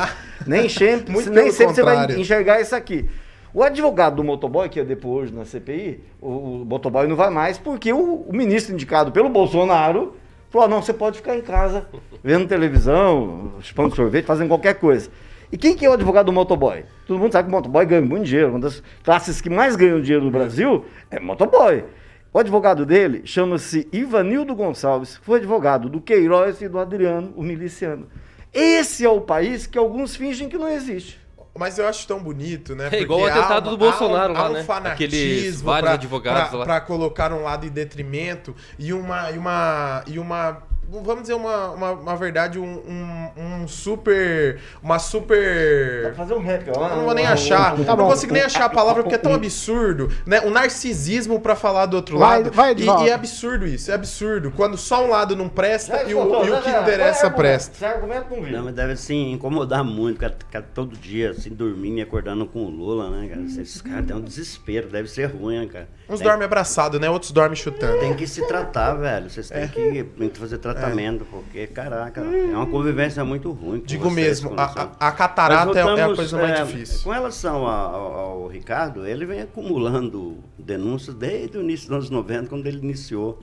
[0.47, 3.09] nem sempre, Muito nem sempre você vai enxergar isso aqui.
[3.53, 7.31] O advogado do motoboy, que ia depor hoje na CPI, o, o motoboy não vai
[7.31, 10.15] mais porque o, o ministro indicado pelo Bolsonaro
[10.51, 11.89] falou: "Ah, não, você pode ficar em casa
[12.23, 15.11] vendo televisão, chupando sorvete, fazendo qualquer coisa.
[15.51, 16.85] E quem que é o advogado do motoboy?
[17.07, 18.51] Todo mundo sabe que o motoboy ganha muito dinheiro.
[18.51, 21.85] Uma das classes que mais ganham dinheiro no Brasil é motoboy.
[22.31, 28.07] O advogado dele chama-se Ivanildo Gonçalves, foi advogado do Queiroz e do Adriano, o miliciano.
[28.53, 31.19] Esse é o país que alguns fingem que não existe.
[31.59, 32.89] Mas eu acho tão bonito, né?
[32.93, 34.63] É igual o há atentado uma- do Bolsonaro há lá, há um né?
[34.63, 36.65] fanatismo Aqueles vários pra- advogados pra, lá.
[36.65, 41.71] pra colocar um lado em detrimento e uma e uma e uma vamos dizer uma,
[41.71, 46.89] uma, uma verdade um, um, um super uma super fazer um rap, ó.
[46.89, 47.77] eu não vou nem achar.
[47.85, 50.41] Tá não consigo nem achar a palavra porque é tão absurdo né?
[50.41, 52.53] O narcisismo pra falar do outro Vai- lado.
[52.53, 54.53] vai, e, e é absurdo isso é absurdo.
[54.55, 57.75] Quando só um lado não presta e o, e o que interessa é o presta.
[57.75, 58.51] Esse argumento não.
[58.51, 62.65] Não, mas deve assim incomodar muito, cara, ficar todo dia assim, dormindo e acordando com
[62.65, 63.43] o Lula, né, cara?
[63.43, 65.89] Esses caras têm um desespero, deve ser ruim, né, cara?
[66.09, 69.29] Uns dormem abraçado né outros dormem chutando Tem que se tratar, velho.
[69.29, 73.83] Vocês têm, que, tem que fazer tratamento, porque, caraca, é uma convivência muito ruim.
[73.85, 77.01] Digo vocês, mesmo, a, a- catarata Mas é, é a voltamos, coisa mais é, difícil.
[77.05, 82.49] Com relação ao, ao- Ricardo, ele vem acumulando denúncias desde o início dos anos 90,
[82.49, 83.39] quando ele iniciou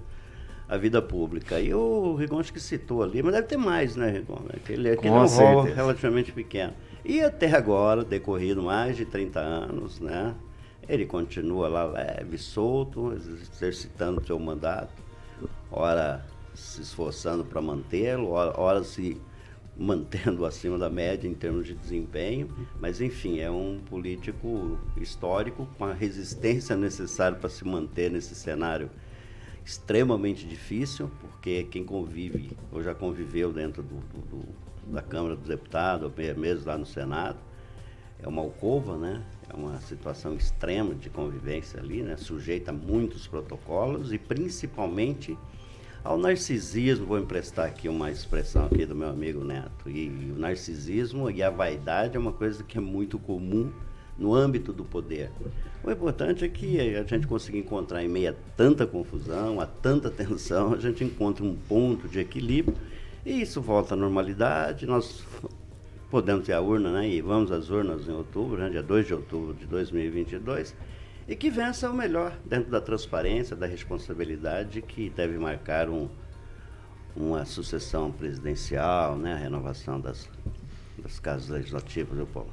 [0.68, 1.60] a vida pública.
[1.60, 4.42] E o Rigon acho que citou ali, mas deve ter mais, né, Rigon?
[4.52, 6.74] É que ele, é é Com um rol relativamente pequeno.
[7.04, 10.34] E até agora, decorrido mais de 30 anos, né?
[10.88, 15.04] Ele continua lá leve, solto, exercitando seu mandato,
[15.70, 19.22] ora se esforçando para mantê-lo, ora, ora se
[19.76, 25.86] mantendo acima da média em termos de desempenho, mas enfim, é um político histórico com
[25.86, 28.90] a resistência necessária para se manter nesse cenário
[29.66, 34.56] extremamente difícil, porque quem convive ou já conviveu dentro do, do- do-
[34.94, 37.40] da Câmara dos Deputados, ou mesmo lá no Senado,
[38.20, 39.24] é uma alcova, né?
[39.50, 42.18] É uma situação extrema de convivência ali, né?
[42.18, 45.38] Sujeita a muitos protocolos e principalmente
[46.04, 47.06] ao narcisismo.
[47.06, 49.90] Vou emprestar aqui uma expressão aqui do meu amigo Neto.
[49.90, 53.72] E o narcisismo e a vaidade é uma coisa que é muito comum
[54.18, 55.30] no âmbito do poder.
[55.84, 60.10] O importante é que a gente consiga encontrar em meio a tanta confusão, a tanta
[60.12, 62.76] tensão, a gente encontra um ponto de equilíbrio
[63.26, 64.86] e isso volta à normalidade.
[64.86, 65.24] Nós
[66.10, 67.10] podemos ter a urna, né?
[67.10, 68.70] E vamos às urnas em outubro, né?
[68.70, 70.76] dia 2 de outubro de 2022,
[71.28, 76.08] e que vença o melhor dentro da transparência, da responsabilidade que deve marcar um,
[77.16, 79.34] uma sucessão presidencial, né?
[79.34, 80.30] A renovação das,
[80.98, 82.52] das casas legislativas, viu, Paulo?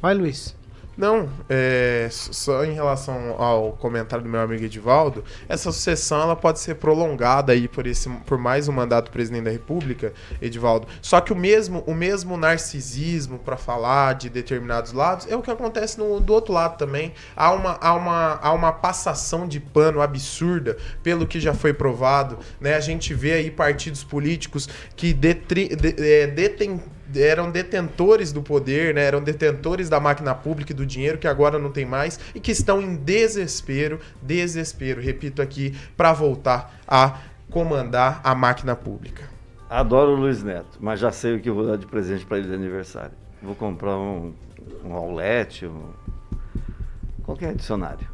[0.00, 0.56] Vai, Luiz.
[0.96, 6.60] Não, é, só em relação ao comentário do meu amigo Edivaldo, essa sucessão ela pode
[6.60, 10.86] ser prolongada aí por, esse, por mais um mandato presidente da República, Edivaldo.
[11.00, 15.50] Só que o mesmo, o mesmo narcisismo para falar de determinados lados é o que
[15.50, 17.14] acontece no, do outro lado também.
[17.34, 22.38] Há uma, há, uma, há uma passação de pano absurda pelo que já foi provado.
[22.60, 22.74] Né?
[22.74, 26.78] A gente vê aí partidos políticos que detri, de, é, detem
[27.14, 29.04] eram detentores do poder, né?
[29.04, 32.50] eram detentores da máquina pública e do dinheiro que agora não tem mais e que
[32.50, 37.18] estão em desespero, desespero, repito aqui, para voltar a
[37.50, 39.24] comandar a máquina pública.
[39.68, 42.48] Adoro o Luiz Neto, mas já sei o que vou dar de presente para ele
[42.48, 43.12] de aniversário.
[43.42, 44.34] Vou comprar um,
[44.84, 45.92] um um...
[47.24, 48.06] qualquer dicionário.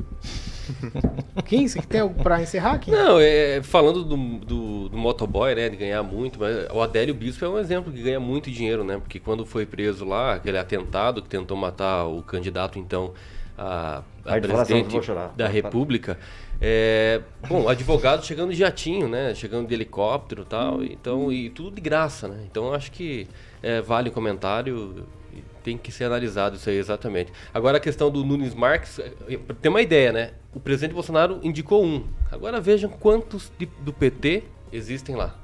[1.45, 2.91] 15, que tem algo pra encerrar aqui?
[2.91, 7.45] Não, é, falando do, do, do motoboy, né, de ganhar muito, mas o Adélio Bispo
[7.45, 8.99] é um exemplo que ganha muito dinheiro, né?
[8.99, 13.13] Porque quando foi preso lá, aquele atentado que tentou matar o candidato, então,
[13.57, 16.19] a, a de falar, presidente da República,
[16.61, 19.35] é, bom, advogado chegando de jatinho, né?
[19.35, 22.45] Chegando de helicóptero e tal, então, e tudo de graça, né?
[22.51, 23.29] Então, acho que
[23.63, 27.33] é, vale o comentário e tem que ser analisado isso aí exatamente.
[27.55, 30.31] Agora a questão do Nunes Marques, é, pra ter uma ideia, né?
[30.59, 32.03] O presidente Bolsonaro indicou um.
[32.33, 34.43] Agora vejam quantos de- do PT
[34.73, 35.37] existem lá.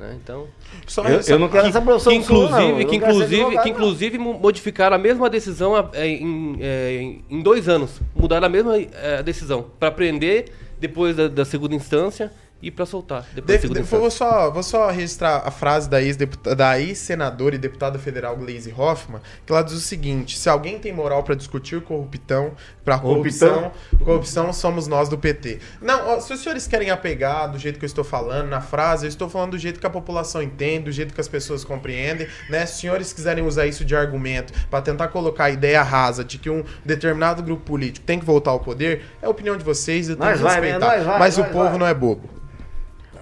[0.00, 0.16] né?
[0.22, 0.46] Então,
[0.86, 4.38] Só Eu, eu não quero que, essa profissão que inclusive, que inclusive, que inclusive mo-
[4.38, 8.00] modificaram a mesma decisão é, em, é, em- em dois anos.
[8.14, 10.46] Mudaram a mesma é, decisão para prender
[10.80, 12.32] depois da, da segunda instância
[12.62, 13.26] e para soltar.
[13.34, 17.98] Depois De, de, vou, só, vou só registrar a frase da ex-senadora ex e deputada
[17.98, 22.52] federal Gleisi Hoffmann, que ela diz o seguinte: se alguém tem moral para discutir corrupção,
[22.84, 25.58] para corrupção, corrupção somos nós do PT.
[25.82, 29.06] Não, ó, se os senhores querem apegar do jeito que eu estou falando, na frase,
[29.06, 32.26] eu estou falando do jeito que a população entende, do jeito que as pessoas compreendem,
[32.48, 32.64] né?
[32.64, 36.38] Se os senhores quiserem usar isso de argumento para tentar colocar a ideia rasa de
[36.38, 40.08] que um determinado grupo político tem que voltar ao poder, é a opinião de vocês,
[40.08, 40.78] eu tenho Nós que vai, respeitar.
[40.78, 40.96] né?
[40.96, 41.78] Nós vai, Mas nós o povo vai.
[41.78, 42.36] não é bobo.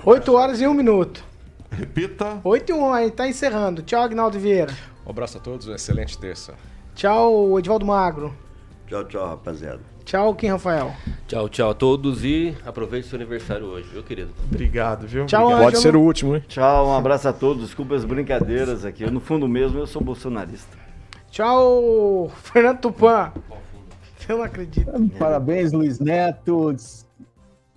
[0.06, 1.24] 8 horas e 1 minuto.
[1.70, 2.38] Repita.
[2.44, 3.82] 8 e 1 aí, tá encerrando.
[3.82, 4.72] Tchau, Agnaldo Vieira.
[5.06, 6.54] Um abraço a todos, uma excelente terça.
[6.94, 8.34] Tchau, Edivaldo Magro.
[8.86, 9.80] Tchau, tchau, rapaziada.
[10.04, 10.92] Tchau, Kim Rafael.
[11.26, 14.30] Tchau, tchau a todos e aproveite seu aniversário hoje, viu, querido?
[14.44, 15.24] Obrigado, viu?
[15.24, 15.64] Tchau, Obrigado.
[15.64, 16.44] Pode ser o último, hein?
[16.46, 17.64] Tchau, um abraço a todos.
[17.64, 19.10] Desculpa as brincadeiras aqui.
[19.10, 20.76] No fundo mesmo, eu sou bolsonarista.
[21.30, 23.32] Tchau, Fernando Tupan.
[24.28, 24.90] Eu não acredito.
[25.18, 26.76] Parabéns, Luiz Neto.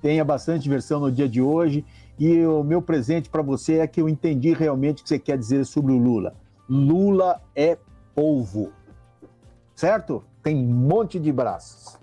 [0.02, 1.86] Tenha bastante diversão no dia de hoje.
[2.20, 5.38] E o meu presente para você é que eu entendi realmente o que você quer
[5.38, 6.36] dizer sobre o Lula.
[6.68, 7.78] Lula é
[8.16, 8.72] polvo.
[9.76, 10.24] Certo?
[10.42, 11.98] Tem um monte de braços.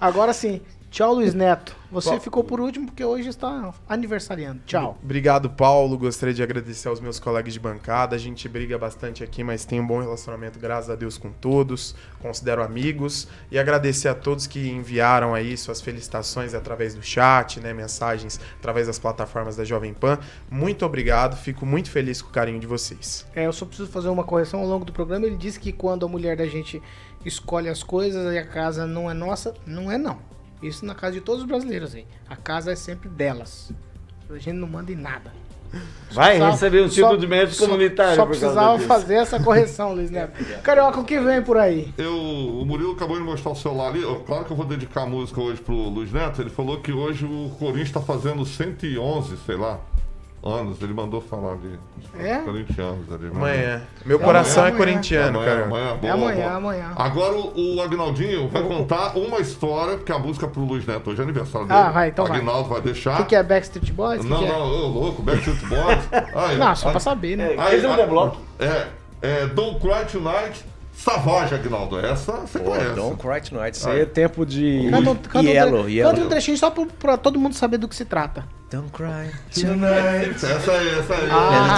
[0.00, 0.60] Agora sim.
[0.90, 1.76] Tchau, Luiz Neto.
[1.92, 2.20] Você Bom.
[2.20, 4.60] ficou por último porque hoje está aniversariando.
[4.66, 4.98] Tchau.
[5.00, 5.96] Obrigado, Paulo.
[5.96, 8.16] Gostaria de agradecer aos meus colegas de bancada.
[8.16, 11.94] A gente briga bastante aqui, mas tem um bom relacionamento, graças a Deus, com todos.
[12.20, 13.28] Considero amigos.
[13.52, 17.72] E agradecer a todos que enviaram aí suas felicitações através do chat, né?
[17.72, 20.18] Mensagens através das plataformas da Jovem Pan.
[20.50, 21.36] Muito obrigado.
[21.36, 23.24] Fico muito feliz com o carinho de vocês.
[23.32, 25.24] É, eu só preciso fazer uma correção ao longo do programa.
[25.24, 26.82] Ele disse que quando a mulher da gente
[27.24, 30.18] escolhe as coisas e a casa não é nossa, não é não.
[30.62, 32.06] Isso na casa de todos os brasileiros aí.
[32.28, 33.72] A casa é sempre delas.
[34.28, 35.32] A gente não manda em nada.
[36.10, 39.38] Vai Precisava- receber um só- título de médico só- comunitário Só causa precisava fazer essa
[39.40, 40.32] correção, Luiz Neto.
[40.64, 41.94] Carioca, o que vem por aí?
[41.96, 44.02] Eu, o Murilo acabou de mostrar o celular ali.
[44.26, 46.42] Claro que eu vou dedicar a música hoje pro Luiz Neto.
[46.42, 49.78] Ele falou que hoje o Corinthians está fazendo 111, sei lá,
[50.42, 50.80] anos.
[50.82, 51.78] Ele mandou falar de
[52.18, 52.38] É?
[52.38, 53.26] corintianos ali.
[53.28, 53.82] Amanhã.
[54.06, 54.76] Meu coração é, amanhã.
[54.78, 55.64] corintiano, Amanhã, cara.
[55.66, 56.52] amanhã, É boa, amanhã, boa.
[56.56, 56.92] amanhã.
[56.96, 61.10] Agora o, o Agnaldinho vai contar uma história, que é a música pro Luiz Neto
[61.10, 61.78] hoje é aniversário dele.
[61.80, 62.38] Ah, vai, então o vai.
[62.38, 63.14] Agnaldo vai, deixar.
[63.14, 64.20] O que, que é Backstreet Boys?
[64.22, 64.48] Que Não, que é?
[64.48, 66.08] não, ô louco, Backstreet Boys.
[66.34, 67.54] Aí, Não, só aí- pra saber, né?
[67.56, 68.36] É, esse é o bloco.
[68.58, 68.86] É,
[69.22, 70.64] é Don't Cry Tonight,
[71.02, 71.98] Savage, Agnaldo.
[71.98, 72.94] Essa você Pô, conhece.
[72.94, 73.74] Don't Cry Tonight.
[73.76, 76.12] Isso aí é tempo de Canta um, canta um Yellow, tre- Yellow.
[76.14, 78.44] canta um trechinho só pro- pra todo mundo saber do que se trata.
[78.70, 81.28] Don't Cry Essa aí, essa aí.
[81.30, 81.76] Ah.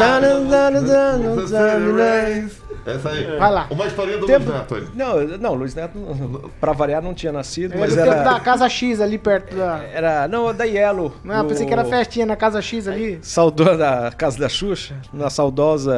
[2.84, 3.24] Essa aí.
[3.38, 3.66] Vai lá.
[3.70, 4.84] Uma historinha do Tempo- Luiz Neto aí.
[4.94, 8.22] Não, não, Luiz Neto, pra variar, não tinha nascido, É mas do tempo era...
[8.24, 9.78] da Casa X ali perto da...
[9.92, 11.12] Era, não, da Yellow.
[11.24, 13.18] Não, pensei que era festinha na Casa X ali.
[13.22, 15.94] Saudosa da Casa da Xuxa, na saudosa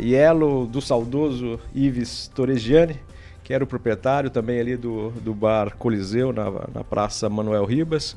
[0.00, 2.98] Yellow do saudoso Ives Torregiani,
[3.42, 8.16] que era o proprietário também ali do, do bar Coliseu, na, na Praça Manuel Ribas.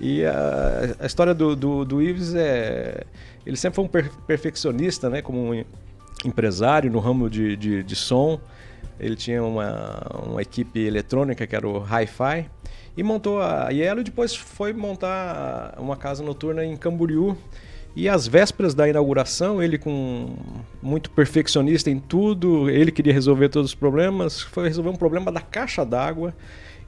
[0.00, 3.02] E a, a história do, do, do Ives é.
[3.44, 5.20] Ele sempre foi um per- perfeccionista, né?
[5.22, 5.64] Como um
[6.24, 8.40] empresário no ramo de, de, de som.
[8.98, 12.50] Ele tinha uma, uma equipe eletrônica que era o Hi-Fi.
[12.96, 17.36] E montou a Yellow depois foi montar uma casa noturna em Camboriú.
[17.94, 20.36] E às vésperas da inauguração, ele com
[20.80, 25.40] muito perfeccionista em tudo, ele queria resolver todos os problemas, foi resolver um problema da
[25.40, 26.32] caixa d'água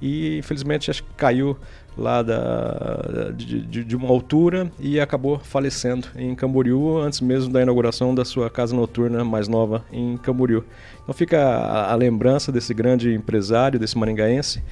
[0.00, 1.56] e infelizmente acho que caiu
[1.96, 7.60] lá da, de, de- de uma altura e acabou falecendo em Camboriú antes mesmo da
[7.62, 10.64] inauguração da sua casa noturna mais nova em Camboriú.
[11.02, 14.62] Então fica a, a lembrança desse grande empresário, desse maringaense,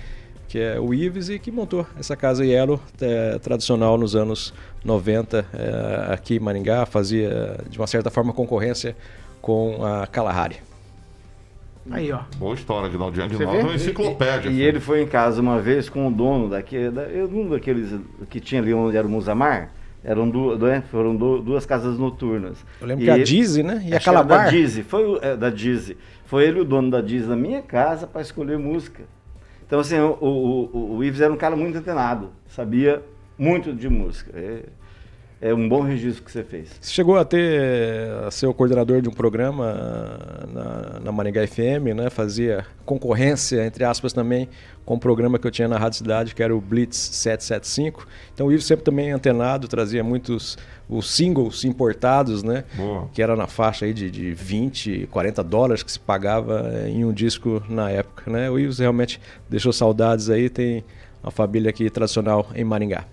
[0.48, 4.52] que é o Ives e que montou essa casa Yellow eh, tradicional nos anos
[4.84, 8.96] 90 eh, aqui em Maringá, fazia de uma certa forma concorrência
[9.40, 10.56] com a Kalahari.
[11.90, 12.20] Aí, ó.
[12.36, 13.28] Boa história, Agnaldinho.
[13.28, 14.48] Você Agnaldo é uma enciclopédia.
[14.48, 14.62] E filho.
[14.64, 17.02] ele foi em casa uma vez com o dono daquele, da,
[17.32, 17.94] um daqueles
[18.28, 19.72] que tinha ali onde era o Musamar.
[20.02, 20.58] Eram duas,
[20.90, 22.64] foram du- duas casas noturnas.
[22.80, 23.82] Eu lembro E que a Dizzy, né?
[23.84, 24.44] E a era Calabar.
[24.46, 25.96] Da Dizzy, foi o, é, da Dizzy.
[26.24, 29.02] Foi ele o dono da Dizzy na minha casa para escolher música.
[29.66, 33.02] Então, assim, o, o, o, o Ives era um cara muito antenado, sabia
[33.38, 34.32] muito de música.
[34.34, 34.62] É,
[35.40, 36.68] é um bom registro que você fez.
[36.78, 41.46] Você chegou a ter a ser o coordenador de um programa ah, na, na Maringá
[41.46, 42.10] FM, né?
[42.10, 44.48] Fazia concorrência, entre aspas, também
[44.84, 48.06] com um programa que eu tinha na Rádio Cidade, que era o Blitz 775.
[48.34, 52.64] Então o Ivo sempre também antenado, trazia muitos os singles importados, né?
[52.74, 53.08] Boa.
[53.12, 57.04] Que era na faixa aí de, de 20, 40 dólares que se pagava eh, em
[57.04, 58.50] um disco na época, né?
[58.50, 59.18] O Ives realmente
[59.48, 60.84] deixou saudades aí, tem
[61.22, 63.06] uma família aqui tradicional em Maringá.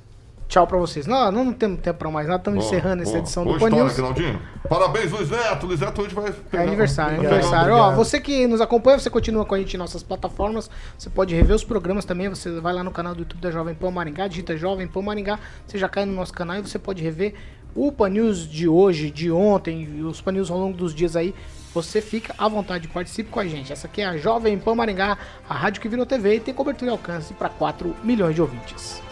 [0.48, 1.06] Tchau pra vocês.
[1.06, 3.94] Não, não temos tempo pra mais nada, estamos encerrando essa edição Boa do Pan News.
[3.94, 4.42] Claudinho.
[4.68, 5.66] Parabéns, Luiz Neto.
[5.66, 7.74] Luiz Neto hoje vai É aniversário, é aniversário.
[7.74, 10.70] Ó, você que nos acompanha, você continua com a gente em nossas plataformas.
[10.98, 12.30] Você pode rever os programas também.
[12.30, 15.40] Você vai lá no canal do YouTube da Jovem Pan Maringá, digita Jovem Pan Maringá.
[15.66, 17.34] Você já cai no nosso canal e você pode rever
[17.76, 21.16] o Pan News de hoje, de ontem, e os Pan News ao longo dos dias
[21.16, 21.34] aí.
[21.74, 23.72] Você fica à vontade, participe com a gente.
[23.72, 25.18] Essa aqui é a Jovem Pan Maringá,
[25.48, 29.07] a rádio que virou TV e tem cobertura e alcance para 4 milhões de ouvintes.